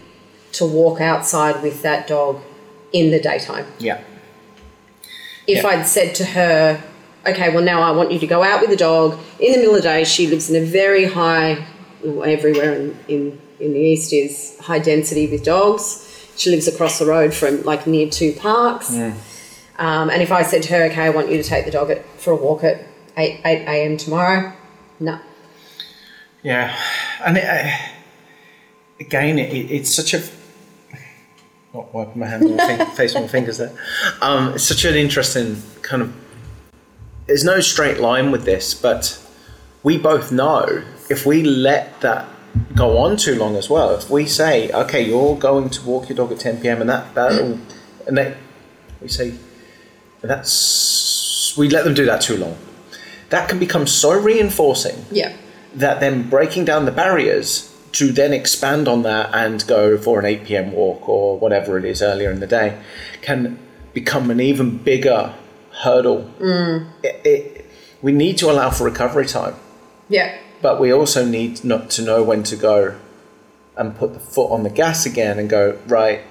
to 0.53 0.65
walk 0.65 1.01
outside 1.01 1.61
with 1.61 1.81
that 1.81 2.07
dog 2.07 2.41
in 2.93 3.11
the 3.11 3.19
daytime. 3.19 3.65
yeah 3.79 4.01
If 5.45 5.63
Yeah. 5.63 5.69
I'd 5.69 5.87
said 5.87 6.15
to 6.15 6.25
her, 6.25 6.81
okay, 7.27 7.53
well, 7.53 7.63
now 7.63 7.81
I 7.81 7.91
want 7.91 8.11
you 8.11 8.19
to 8.19 8.27
go 8.27 8.41
out 8.41 8.61
with 8.61 8.69
the 8.69 8.77
dog 8.77 9.19
in 9.39 9.51
the 9.51 9.57
middle 9.59 9.75
of 9.75 9.83
the 9.83 9.89
day, 9.89 10.05
she 10.05 10.27
lives 10.27 10.49
in 10.49 10.55
a 10.63 10.65
very 10.65 11.05
high, 11.05 11.65
everywhere 12.03 12.73
in, 12.73 12.97
in, 13.07 13.41
in 13.59 13.73
the 13.73 13.79
east 13.79 14.13
is 14.13 14.57
high 14.59 14.79
density 14.79 15.27
with 15.27 15.43
dogs. 15.43 16.08
She 16.39 16.49
lives 16.51 16.67
across 16.69 16.99
the 16.99 17.05
road 17.05 17.33
from 17.33 17.63
like 17.63 17.85
near 17.85 18.09
two 18.09 18.31
parks. 18.31 18.91
Um, 19.77 20.09
and 20.09 20.21
if 20.21 20.31
I 20.31 20.43
said 20.43 20.63
to 20.63 20.73
her, 20.73 20.83
okay, 20.85 21.03
I 21.03 21.09
want 21.09 21.29
you 21.29 21.37
to 21.37 21.43
take 21.43 21.65
the 21.65 21.71
dog 21.71 21.89
at, 21.89 22.05
for 22.19 22.31
a 22.31 22.35
walk 22.35 22.63
at 22.63 22.85
8, 23.17 23.41
8 23.43 23.65
a.m. 23.65 23.97
tomorrow, 23.97 24.53
no. 24.99 25.19
Yeah, 26.41 26.73
and 27.25 27.37
it, 27.37 27.43
uh, 27.43 27.77
again, 29.01 29.37
it, 29.37 29.53
it's 29.53 29.93
such 29.93 30.13
a 30.13 30.21
not 31.73 31.93
wiping 31.93 32.19
my 32.19 32.27
hand 32.27 32.43
on 32.45 32.55
my 32.55 32.85
face 32.95 33.13
with 33.13 33.23
my 33.23 33.27
fingers 33.27 33.57
there. 33.57 33.73
Um, 34.21 34.53
it's 34.53 34.63
such 34.63 34.85
an 34.85 34.95
interesting 34.95 35.61
kind 35.81 36.01
of. 36.03 36.13
There's 37.27 37.43
no 37.43 37.59
straight 37.59 37.99
line 37.99 38.31
with 38.31 38.45
this, 38.45 38.73
but 38.73 39.21
we 39.83 39.97
both 39.97 40.31
know 40.31 40.83
if 41.09 41.25
we 41.25 41.43
let 41.43 41.99
that 42.01 42.27
go 42.75 42.97
on 42.97 43.17
too 43.17 43.35
long 43.35 43.55
as 43.55 43.69
well. 43.69 43.93
If 43.95 44.09
we 44.09 44.25
say, 44.25 44.71
okay, 44.71 45.05
you're 45.05 45.35
going 45.37 45.69
to 45.69 45.81
walk 45.85 46.09
your 46.09 46.15
dog 46.17 46.31
at 46.31 46.39
10 46.39 46.61
p.m. 46.61 46.81
and 46.81 46.89
that 46.89 47.13
that 47.15 47.31
and 48.07 48.17
they, 48.17 48.35
we 49.01 49.07
say 49.07 49.33
that's 50.21 51.55
we 51.57 51.69
let 51.69 51.83
them 51.83 51.93
do 51.93 52.05
that 52.05 52.21
too 52.21 52.37
long. 52.37 52.57
That 53.29 53.47
can 53.49 53.59
become 53.59 53.85
so 53.87 54.11
reinforcing 54.19 55.05
Yeah. 55.11 55.33
that 55.75 55.99
then 55.99 56.29
breaking 56.29 56.65
down 56.65 56.85
the 56.85 56.91
barriers 56.91 57.65
to 57.93 58.11
then 58.11 58.33
expand 58.33 58.87
on 58.87 59.03
that 59.03 59.29
and 59.33 59.65
go 59.67 59.97
for 59.97 60.19
an 60.19 60.25
8 60.25 60.45
p.m. 60.45 60.71
walk 60.71 61.07
or 61.09 61.37
whatever 61.39 61.77
it 61.77 61.85
is 61.85 62.01
earlier 62.01 62.31
in 62.31 62.39
the 62.39 62.47
day 62.47 62.79
can 63.21 63.57
become 63.93 64.29
an 64.29 64.39
even 64.39 64.77
bigger 64.77 65.33
hurdle. 65.81 66.29
Mm. 66.39 66.87
It, 67.03 67.21
it, 67.25 67.65
we 68.01 68.11
need 68.11 68.37
to 68.39 68.49
allow 68.51 68.69
for 68.69 68.83
recovery 68.83 69.25
time. 69.25 69.55
Yeah. 70.07 70.37
But 70.61 70.79
we 70.79 70.91
also 70.91 71.25
need 71.25 71.63
not 71.63 71.89
to 71.91 72.01
know 72.01 72.23
when 72.23 72.43
to 72.43 72.55
go 72.55 72.95
and 73.77 73.95
put 73.95 74.13
the 74.13 74.19
foot 74.19 74.51
on 74.51 74.63
the 74.63 74.69
gas 74.69 75.05
again 75.05 75.39
and 75.39 75.49
go 75.49 75.77
right 75.87 76.21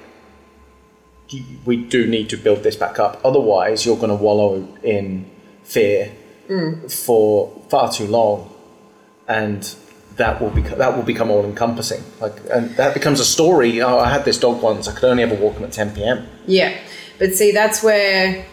we 1.64 1.77
do 1.77 2.07
need 2.07 2.31
to 2.31 2.37
build 2.37 2.62
this 2.62 2.77
back 2.77 2.99
up. 2.99 3.21
Otherwise 3.25 3.85
you're 3.85 3.97
going 3.97 4.09
to 4.09 4.14
wallow 4.14 4.67
in 4.83 5.31
fear 5.62 6.12
for 6.88 7.62
far 7.69 7.93
too 7.93 8.07
long. 8.07 8.51
And 9.27 9.75
that 10.17 10.41
will 10.41 10.51
become 10.51 10.79
that 10.79 10.97
will 10.97 11.05
become 11.05 11.31
all 11.31 11.45
encompassing 11.45 12.03
like 12.21 12.35
and 12.51 12.71
that 12.77 12.93
becomes 12.95 13.21
a 13.21 13.25
story. 13.25 13.81
Oh 13.81 13.99
i 13.99 14.09
had 14.09 14.25
this 14.25 14.38
dog 14.38 14.62
once. 14.62 14.88
I 14.88 14.93
could 14.93 15.05
only 15.05 15.23
ever 15.23 15.35
walk 15.35 15.57
him 15.57 15.64
at 15.64 15.73
10 15.73 15.95
p.m 15.95 16.27
Yeah, 16.47 16.77
but 17.19 17.35
see, 17.35 17.53
that's 17.53 17.83
where 17.83 18.45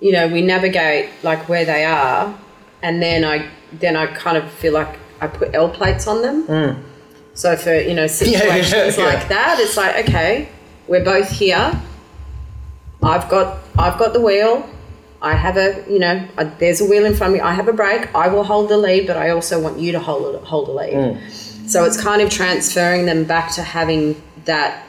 you 0.00 0.10
know 0.10 0.26
we 0.26 0.42
navigate 0.42 1.10
like 1.22 1.48
where 1.48 1.64
they 1.64 1.84
are, 1.84 2.36
and 2.82 3.00
then 3.00 3.24
I 3.24 3.48
then 3.80 3.96
I 3.96 4.06
kind 4.06 4.36
of 4.36 4.50
feel 4.50 4.72
like 4.72 4.98
I 5.20 5.26
put 5.26 5.54
L 5.54 5.68
plates 5.68 6.06
on 6.06 6.22
them. 6.22 6.46
Mm. 6.46 6.82
So 7.34 7.56
for 7.56 7.74
you 7.74 7.94
know 7.94 8.06
situations 8.22 8.96
yeah. 8.96 9.04
like 9.04 9.28
that, 9.28 9.58
it's 9.60 9.76
like 9.76 10.08
okay, 10.08 10.48
we're 10.88 11.04
both 11.04 11.30
here. 11.30 11.80
I've 13.02 13.28
got 13.28 13.58
I've 13.78 13.98
got 13.98 14.12
the 14.12 14.20
wheel. 14.20 14.68
I 15.20 15.34
have 15.34 15.56
a 15.56 15.84
you 15.88 15.98
know 15.98 16.26
a, 16.36 16.44
there's 16.58 16.80
a 16.80 16.84
wheel 16.84 17.04
in 17.04 17.14
front 17.14 17.32
of 17.32 17.34
me. 17.38 17.40
I 17.40 17.52
have 17.54 17.68
a 17.68 17.72
brake. 17.72 18.14
I 18.14 18.28
will 18.28 18.44
hold 18.44 18.68
the 18.68 18.78
lead, 18.78 19.06
but 19.06 19.16
I 19.16 19.30
also 19.30 19.60
want 19.60 19.78
you 19.78 19.92
to 19.92 20.00
hold 20.00 20.34
it, 20.34 20.42
hold 20.42 20.68
the 20.68 20.72
lead. 20.72 20.94
Mm. 20.94 21.68
So 21.68 21.84
it's 21.84 22.00
kind 22.00 22.20
of 22.20 22.30
transferring 22.30 23.06
them 23.06 23.24
back 23.24 23.52
to 23.54 23.62
having 23.62 24.20
that 24.44 24.84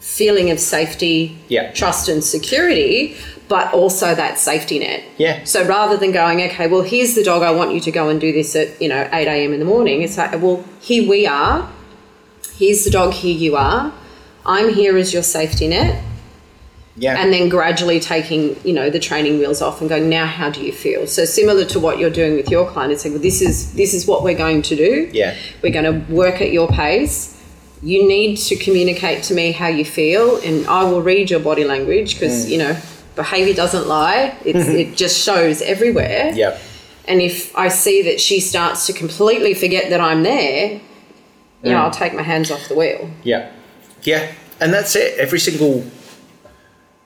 feeling 0.00 0.50
of 0.50 0.58
safety, 0.58 1.36
Yeah. 1.48 1.72
trust, 1.72 2.08
and 2.08 2.24
security, 2.24 3.16
but 3.48 3.72
also 3.72 4.14
that 4.14 4.38
safety 4.38 4.78
net. 4.78 5.04
Yeah. 5.18 5.44
So 5.44 5.66
rather 5.66 5.96
than 5.96 6.12
going, 6.12 6.42
okay, 6.42 6.66
well, 6.66 6.82
here's 6.82 7.14
the 7.14 7.22
dog, 7.22 7.42
I 7.42 7.52
want 7.52 7.72
you 7.72 7.80
to 7.80 7.92
go 7.92 8.08
and 8.08 8.20
do 8.20 8.32
this 8.32 8.56
at, 8.56 8.80
you 8.80 8.88
know, 8.88 9.08
8 9.12 9.26
a.m. 9.28 9.52
in 9.52 9.60
the 9.60 9.64
morning, 9.64 10.02
it's 10.02 10.18
like, 10.18 10.32
well, 10.32 10.64
here 10.80 11.08
we 11.08 11.26
are. 11.26 11.70
Here's 12.56 12.84
the 12.84 12.90
dog, 12.90 13.12
here 13.12 13.36
you 13.36 13.56
are. 13.56 13.92
I'm 14.44 14.72
here 14.72 14.96
as 14.96 15.12
your 15.12 15.22
safety 15.22 15.68
net. 15.68 16.02
yeah 16.96 17.20
And 17.20 17.32
then 17.32 17.48
gradually 17.48 18.00
taking, 18.00 18.56
you 18.64 18.72
know, 18.72 18.90
the 18.90 18.98
training 18.98 19.38
wheels 19.38 19.62
off 19.62 19.80
and 19.80 19.88
going, 19.88 20.08
now 20.08 20.26
how 20.26 20.50
do 20.50 20.62
you 20.62 20.72
feel? 20.72 21.06
So 21.06 21.24
similar 21.24 21.64
to 21.66 21.78
what 21.78 21.98
you're 21.98 22.10
doing 22.10 22.34
with 22.34 22.50
your 22.50 22.68
client, 22.68 22.92
it's 22.92 23.04
like, 23.04 23.12
well, 23.12 23.22
this 23.22 23.42
is 23.42 23.74
this 23.74 23.94
is 23.94 24.06
what 24.06 24.24
we're 24.24 24.36
going 24.36 24.62
to 24.62 24.76
do. 24.76 25.10
Yeah. 25.12 25.36
We're 25.62 25.72
going 25.72 25.84
to 25.84 26.12
work 26.12 26.40
at 26.40 26.52
your 26.52 26.68
pace. 26.68 27.34
You 27.82 28.08
need 28.08 28.36
to 28.36 28.56
communicate 28.56 29.22
to 29.24 29.34
me 29.34 29.52
how 29.52 29.68
you 29.68 29.84
feel, 29.84 30.38
and 30.38 30.66
I 30.66 30.84
will 30.84 31.02
read 31.02 31.30
your 31.30 31.40
body 31.40 31.64
language 31.64 32.14
because 32.14 32.46
mm. 32.46 32.50
you 32.52 32.58
know 32.58 32.76
behavior 33.16 33.54
doesn't 33.54 33.88
lie. 33.88 34.36
It's, 34.44 34.68
it 34.82 34.96
just 34.96 35.18
shows 35.18 35.62
everywhere. 35.62 36.30
yeah 36.34 36.58
And 37.08 37.20
if 37.20 37.56
I 37.56 37.68
see 37.68 38.02
that 38.02 38.20
she 38.20 38.40
starts 38.40 38.86
to 38.86 38.92
completely 38.92 39.54
forget 39.54 39.90
that 39.90 40.00
I'm 40.00 40.22
there, 40.22 40.80
you 41.62 41.70
know, 41.72 41.78
mm. 41.78 41.84
I'll 41.84 41.90
take 41.90 42.14
my 42.14 42.22
hands 42.22 42.50
off 42.50 42.68
the 42.68 42.74
wheel. 42.74 43.10
Yeah, 43.24 43.50
yeah, 44.02 44.32
and 44.60 44.72
that's 44.72 44.94
it. 44.94 45.18
Every 45.18 45.40
single 45.40 45.84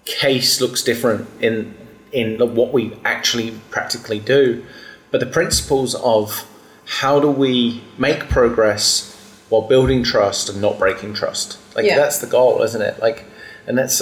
case 0.04 0.60
looks 0.60 0.82
different 0.82 1.28
in 1.40 1.74
in 2.12 2.38
what 2.56 2.72
we 2.72 2.92
actually 3.04 3.52
practically 3.70 4.18
do, 4.18 4.64
but 5.12 5.20
the 5.20 5.26
principles 5.26 5.94
of 5.94 6.44
how 6.84 7.20
do 7.20 7.30
we 7.30 7.82
make 7.98 8.28
progress 8.28 9.16
while 9.48 9.62
building 9.62 10.02
trust 10.02 10.48
and 10.48 10.60
not 10.60 10.76
breaking 10.78 11.14
trust, 11.14 11.58
like 11.76 11.84
Yeah. 11.86 11.96
that's 11.96 12.18
the 12.18 12.26
goal, 12.26 12.62
isn't 12.62 12.82
it? 12.82 12.98
Like, 13.00 13.24
and 13.66 13.78
that's 13.78 14.00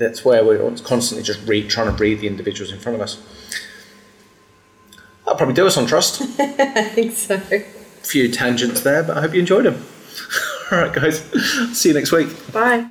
that's 0.00 0.24
where 0.24 0.44
we're 0.44 0.58
constantly 0.78 1.22
just 1.22 1.46
read, 1.46 1.70
trying 1.70 1.94
to 1.94 2.02
read 2.02 2.20
the 2.20 2.26
individuals 2.26 2.72
in 2.72 2.80
front 2.80 2.96
of 2.96 3.02
us. 3.02 3.22
That'll 5.20 5.36
probably 5.36 5.54
do 5.54 5.66
us 5.66 5.76
on 5.76 5.86
trust. 5.86 6.22
I 6.40 6.84
think 6.84 7.12
so. 7.12 7.40
A 7.52 7.60
few 8.02 8.28
tangents 8.32 8.80
there, 8.80 9.04
but 9.04 9.16
I 9.16 9.20
hope 9.20 9.34
you 9.34 9.40
enjoyed 9.40 9.66
them. 9.66 9.86
All 10.72 10.78
right, 10.78 10.92
guys. 10.92 11.20
See 11.78 11.90
you 11.90 11.94
next 11.94 12.10
week. 12.10 12.28
Bye. 12.52 12.88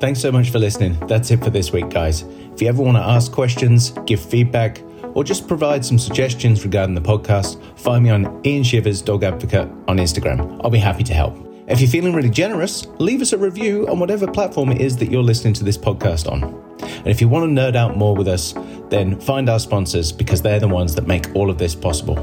Thanks 0.00 0.20
so 0.20 0.30
much 0.30 0.50
for 0.50 0.60
listening. 0.60 0.98
That's 1.08 1.30
it 1.32 1.42
for 1.42 1.50
this 1.50 1.72
week, 1.72 1.90
guys. 1.90 2.22
If 2.22 2.62
you 2.62 2.68
ever 2.68 2.82
want 2.82 2.96
to 2.96 3.02
ask 3.02 3.32
questions, 3.32 3.90
give 4.06 4.20
feedback, 4.20 4.80
or 5.14 5.24
just 5.24 5.48
provide 5.48 5.84
some 5.84 5.98
suggestions 5.98 6.64
regarding 6.64 6.94
the 6.94 7.00
podcast, 7.00 7.60
find 7.78 8.04
me 8.04 8.10
on 8.10 8.40
Ian 8.46 8.62
Shivers 8.62 9.02
Dog 9.02 9.24
Advocate 9.24 9.68
on 9.88 9.96
Instagram. 9.96 10.60
I'll 10.62 10.70
be 10.70 10.78
happy 10.78 11.02
to 11.02 11.14
help. 11.14 11.47
If 11.68 11.82
you're 11.82 11.90
feeling 11.90 12.14
really 12.14 12.30
generous, 12.30 12.86
leave 12.98 13.20
us 13.20 13.34
a 13.34 13.38
review 13.38 13.86
on 13.88 13.98
whatever 13.98 14.26
platform 14.26 14.70
it 14.70 14.80
is 14.80 14.96
that 14.96 15.10
you're 15.10 15.22
listening 15.22 15.52
to 15.54 15.64
this 15.64 15.76
podcast 15.76 16.30
on. 16.30 16.42
And 16.80 17.08
if 17.08 17.20
you 17.20 17.28
want 17.28 17.44
to 17.44 17.60
nerd 17.60 17.76
out 17.76 17.94
more 17.94 18.16
with 18.16 18.26
us, 18.26 18.54
then 18.88 19.20
find 19.20 19.50
our 19.50 19.58
sponsors 19.58 20.10
because 20.10 20.40
they're 20.40 20.60
the 20.60 20.66
ones 20.66 20.94
that 20.94 21.06
make 21.06 21.26
all 21.34 21.50
of 21.50 21.58
this 21.58 21.74
possible. 21.74 22.16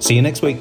See 0.00 0.16
you 0.16 0.22
next 0.22 0.42
week. 0.42 0.56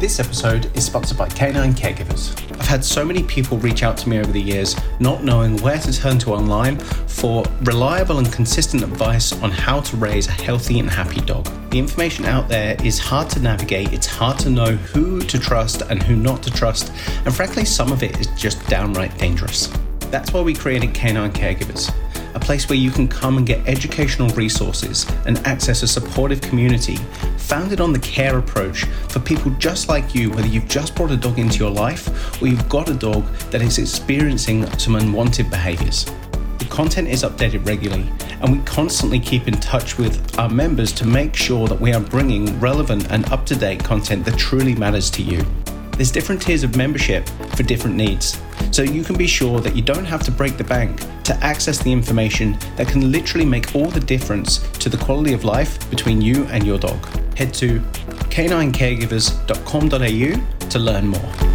This 0.00 0.20
episode 0.20 0.76
is 0.76 0.84
sponsored 0.84 1.16
by 1.16 1.28
Canine 1.28 1.72
Caregivers. 1.72 2.38
I've 2.60 2.66
had 2.66 2.84
so 2.84 3.04
many 3.04 3.22
people 3.22 3.56
reach 3.58 3.82
out 3.82 3.96
to 3.98 4.08
me 4.08 4.18
over 4.18 4.30
the 4.30 4.40
years, 4.40 4.76
not 5.00 5.24
knowing 5.24 5.56
where 5.58 5.78
to 5.78 5.92
turn 5.92 6.18
to 6.18 6.34
online 6.34 6.78
for 6.78 7.44
reliable 7.62 8.18
and 8.18 8.30
consistent 8.30 8.82
advice 8.82 9.32
on 9.40 9.50
how 9.50 9.80
to 9.80 9.96
raise 9.96 10.26
a 10.26 10.32
healthy 10.32 10.78
and 10.78 10.90
happy 10.90 11.20
dog. 11.20 11.48
The 11.70 11.78
information 11.78 12.26
out 12.26 12.48
there 12.48 12.76
is 12.84 12.98
hard 12.98 13.30
to 13.30 13.40
navigate, 13.40 13.92
it's 13.92 14.06
hard 14.06 14.38
to 14.40 14.50
know 14.50 14.72
who 14.76 15.20
to 15.20 15.38
trust 15.38 15.82
and 15.88 16.02
who 16.02 16.16
not 16.16 16.42
to 16.42 16.50
trust, 16.50 16.92
and 17.24 17.34
frankly, 17.34 17.64
some 17.64 17.90
of 17.90 18.02
it 18.02 18.20
is 18.20 18.26
just 18.36 18.66
downright 18.68 19.16
dangerous. 19.16 19.72
That's 20.10 20.32
why 20.32 20.42
we 20.42 20.54
created 20.54 20.92
Canine 20.92 21.32
Caregivers 21.32 21.90
a 22.34 22.40
place 22.40 22.68
where 22.68 22.76
you 22.76 22.90
can 22.90 23.06
come 23.06 23.36
and 23.38 23.46
get 23.46 23.66
educational 23.68 24.28
resources 24.30 25.06
and 25.24 25.38
access 25.46 25.82
a 25.82 25.88
supportive 25.88 26.40
community 26.40 26.98
founded 27.44 27.80
on 27.80 27.92
the 27.92 27.98
care 27.98 28.38
approach 28.38 28.84
for 29.08 29.20
people 29.20 29.50
just 29.58 29.88
like 29.88 30.14
you, 30.14 30.30
whether 30.30 30.46
you've 30.46 30.68
just 30.68 30.94
brought 30.94 31.10
a 31.10 31.16
dog 31.16 31.38
into 31.38 31.58
your 31.58 31.70
life 31.70 32.40
or 32.40 32.48
you've 32.48 32.68
got 32.68 32.88
a 32.88 32.94
dog 32.94 33.24
that 33.50 33.60
is 33.60 33.78
experiencing 33.78 34.66
some 34.78 34.96
unwanted 34.96 35.50
behaviors. 35.50 36.06
The 36.58 36.64
content 36.70 37.08
is 37.08 37.22
updated 37.22 37.66
regularly, 37.66 38.10
and 38.40 38.56
we 38.56 38.64
constantly 38.64 39.20
keep 39.20 39.46
in 39.46 39.54
touch 39.54 39.98
with 39.98 40.38
our 40.38 40.48
members 40.48 40.92
to 40.92 41.06
make 41.06 41.36
sure 41.36 41.68
that 41.68 41.78
we 41.78 41.92
are 41.92 42.00
bringing 42.00 42.58
relevant 42.58 43.10
and 43.10 43.30
up 43.30 43.44
to 43.46 43.54
date 43.54 43.84
content 43.84 44.24
that 44.24 44.38
truly 44.38 44.74
matters 44.74 45.10
to 45.10 45.22
you. 45.22 45.44
There's 45.92 46.10
different 46.10 46.42
tiers 46.42 46.64
of 46.64 46.76
membership 46.76 47.28
for 47.54 47.62
different 47.62 47.94
needs, 47.94 48.40
so 48.72 48.82
you 48.82 49.04
can 49.04 49.16
be 49.16 49.26
sure 49.26 49.60
that 49.60 49.76
you 49.76 49.82
don't 49.82 50.04
have 50.04 50.22
to 50.24 50.32
break 50.32 50.56
the 50.56 50.64
bank 50.64 51.00
to 51.24 51.36
access 51.44 51.78
the 51.78 51.92
information 51.92 52.58
that 52.76 52.88
can 52.88 53.12
literally 53.12 53.46
make 53.46 53.74
all 53.74 53.90
the 53.90 54.00
difference 54.00 54.58
to 54.78 54.88
the 54.88 54.96
quality 54.96 55.34
of 55.34 55.44
life 55.44 55.88
between 55.90 56.20
you 56.20 56.44
and 56.46 56.66
your 56.66 56.78
dog. 56.78 57.23
Head 57.36 57.52
to 57.54 57.80
caninecaregivers.com.au 58.30 60.68
to 60.68 60.78
learn 60.78 61.08
more. 61.08 61.53